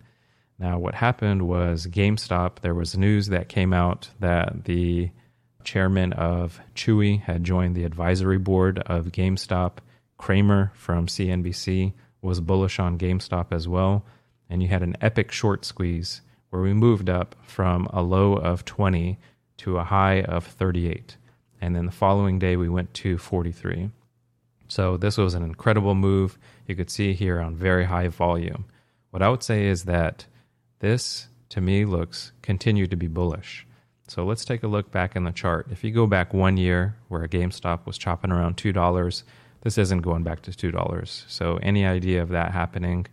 Now, 0.57 0.77
what 0.79 0.95
happened 0.95 1.47
was 1.47 1.87
GameStop, 1.87 2.59
there 2.61 2.73
was 2.73 2.97
news 2.97 3.27
that 3.27 3.49
came 3.49 3.73
out 3.73 4.09
that 4.19 4.65
the 4.65 5.09
chairman 5.63 6.13
of 6.13 6.59
Chewy 6.75 7.21
had 7.21 7.43
joined 7.43 7.75
the 7.75 7.83
advisory 7.83 8.37
board 8.37 8.79
of 8.79 9.07
GameStop. 9.07 9.77
Cramer 10.17 10.71
from 10.75 11.07
CNBC 11.07 11.93
was 12.21 12.39
bullish 12.39 12.79
on 12.79 12.97
GameStop 12.97 13.47
as 13.51 13.67
well 13.67 14.05
and 14.49 14.61
you 14.61 14.69
had 14.69 14.83
an 14.83 14.97
epic 15.01 15.31
short 15.31 15.65
squeeze 15.65 16.21
where 16.49 16.61
we 16.61 16.73
moved 16.73 17.09
up 17.09 17.35
from 17.43 17.87
a 17.91 18.01
low 18.01 18.33
of 18.33 18.65
20 18.65 19.17
to 19.57 19.77
a 19.77 19.83
high 19.83 20.21
of 20.21 20.45
38. 20.45 21.17
And 21.61 21.75
then 21.75 21.85
the 21.85 21.91
following 21.91 22.39
day, 22.39 22.55
we 22.55 22.69
went 22.69 22.93
to 22.95 23.17
43. 23.17 23.89
So 24.67 24.97
this 24.97 25.17
was 25.17 25.33
an 25.33 25.43
incredible 25.43 25.95
move. 25.95 26.37
You 26.67 26.75
could 26.75 26.89
see 26.89 27.13
here 27.13 27.39
on 27.39 27.55
very 27.55 27.85
high 27.85 28.07
volume. 28.07 28.65
What 29.11 29.21
I 29.21 29.29
would 29.29 29.43
say 29.43 29.67
is 29.67 29.83
that 29.85 30.25
this, 30.79 31.27
to 31.49 31.61
me, 31.61 31.85
looks 31.85 32.31
continued 32.41 32.91
to 32.91 32.97
be 32.97 33.07
bullish. 33.07 33.65
So 34.07 34.25
let's 34.25 34.45
take 34.45 34.63
a 34.63 34.67
look 34.67 34.91
back 34.91 35.15
in 35.15 35.23
the 35.23 35.31
chart. 35.31 35.67
If 35.71 35.83
you 35.83 35.91
go 35.91 36.05
back 36.05 36.33
one 36.33 36.57
year 36.57 36.95
where 37.07 37.27
GameStop 37.27 37.85
was 37.85 37.97
chopping 37.97 38.31
around 38.31 38.57
$2, 38.57 39.23
this 39.61 39.77
isn't 39.77 40.01
going 40.01 40.23
back 40.23 40.41
to 40.43 40.51
$2. 40.51 41.29
So 41.29 41.57
any 41.63 41.85
idea 41.85 42.21
of 42.21 42.29
that 42.29 42.51
happening 42.51 43.07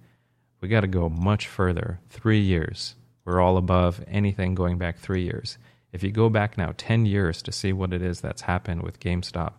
we 0.62 0.68
got 0.68 0.80
to 0.82 0.86
go 0.86 1.08
much 1.10 1.48
further. 1.48 1.98
Three 2.08 2.40
years. 2.40 2.94
We're 3.24 3.40
all 3.40 3.56
above 3.56 4.02
anything 4.06 4.54
going 4.54 4.78
back 4.78 4.96
three 4.96 5.24
years. 5.24 5.58
If 5.92 6.02
you 6.02 6.12
go 6.12 6.30
back 6.30 6.56
now 6.56 6.72
10 6.76 7.04
years 7.04 7.42
to 7.42 7.52
see 7.52 7.72
what 7.72 7.92
it 7.92 8.00
is 8.00 8.20
that's 8.20 8.42
happened 8.42 8.82
with 8.82 9.00
GameStop, 9.00 9.54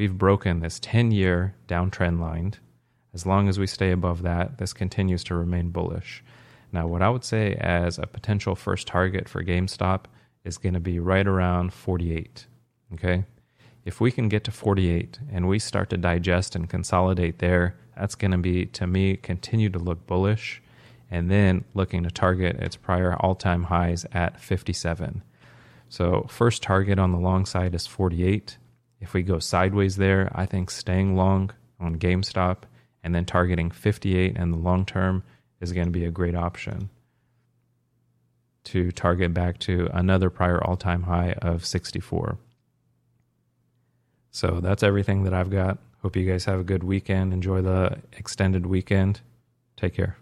we've 0.00 0.16
broken 0.16 0.60
this 0.60 0.80
10 0.80 1.10
year 1.10 1.54
downtrend 1.68 2.20
line. 2.20 2.54
As 3.12 3.26
long 3.26 3.50
as 3.50 3.58
we 3.58 3.66
stay 3.66 3.90
above 3.90 4.22
that, 4.22 4.56
this 4.56 4.72
continues 4.72 5.22
to 5.24 5.34
remain 5.34 5.68
bullish. 5.68 6.24
Now, 6.72 6.86
what 6.86 7.02
I 7.02 7.10
would 7.10 7.22
say 7.22 7.54
as 7.56 7.98
a 7.98 8.06
potential 8.06 8.54
first 8.54 8.86
target 8.86 9.28
for 9.28 9.44
GameStop 9.44 10.04
is 10.42 10.56
going 10.56 10.72
to 10.72 10.80
be 10.80 10.98
right 10.98 11.26
around 11.26 11.74
48. 11.74 12.46
Okay. 12.94 13.24
If 13.84 14.00
we 14.00 14.10
can 14.10 14.30
get 14.30 14.42
to 14.44 14.50
48 14.50 15.18
and 15.30 15.46
we 15.46 15.58
start 15.58 15.90
to 15.90 15.98
digest 15.98 16.56
and 16.56 16.66
consolidate 16.66 17.38
there, 17.38 17.76
that's 17.94 18.14
going 18.14 18.30
to 18.30 18.38
be, 18.38 18.64
to 18.66 18.86
me, 18.86 19.18
continue 19.18 19.68
to 19.68 19.78
look 19.78 20.06
bullish. 20.06 20.62
And 21.10 21.30
then 21.30 21.64
looking 21.74 22.04
to 22.04 22.10
target 22.10 22.56
its 22.56 22.76
prior 22.76 23.16
all 23.16 23.34
time 23.34 23.64
highs 23.64 24.06
at 24.12 24.40
57. 24.40 25.22
So, 25.90 26.26
first 26.30 26.62
target 26.62 26.98
on 26.98 27.12
the 27.12 27.18
long 27.18 27.44
side 27.44 27.74
is 27.74 27.86
48. 27.86 28.56
If 29.00 29.14
we 29.14 29.22
go 29.22 29.38
sideways 29.38 29.96
there, 29.96 30.30
I 30.34 30.46
think 30.46 30.70
staying 30.70 31.16
long 31.16 31.50
on 31.78 31.98
GameStop 31.98 32.58
and 33.02 33.14
then 33.14 33.24
targeting 33.24 33.70
58 33.70 34.36
in 34.36 34.50
the 34.50 34.56
long 34.58 34.84
term 34.84 35.22
is 35.60 35.72
going 35.72 35.86
to 35.86 35.92
be 35.92 36.04
a 36.04 36.10
great 36.10 36.34
option 36.34 36.90
to 38.64 38.92
target 38.92 39.32
back 39.32 39.58
to 39.58 39.88
another 39.92 40.28
prior 40.28 40.62
all 40.62 40.76
time 40.76 41.02
high 41.04 41.32
of 41.40 41.64
64. 41.64 42.38
So 44.30 44.60
that's 44.60 44.82
everything 44.82 45.24
that 45.24 45.34
I've 45.34 45.50
got. 45.50 45.78
Hope 46.02 46.16
you 46.16 46.30
guys 46.30 46.44
have 46.44 46.60
a 46.60 46.64
good 46.64 46.84
weekend. 46.84 47.32
Enjoy 47.32 47.62
the 47.62 47.98
extended 48.12 48.66
weekend. 48.66 49.20
Take 49.76 49.94
care. 49.94 50.16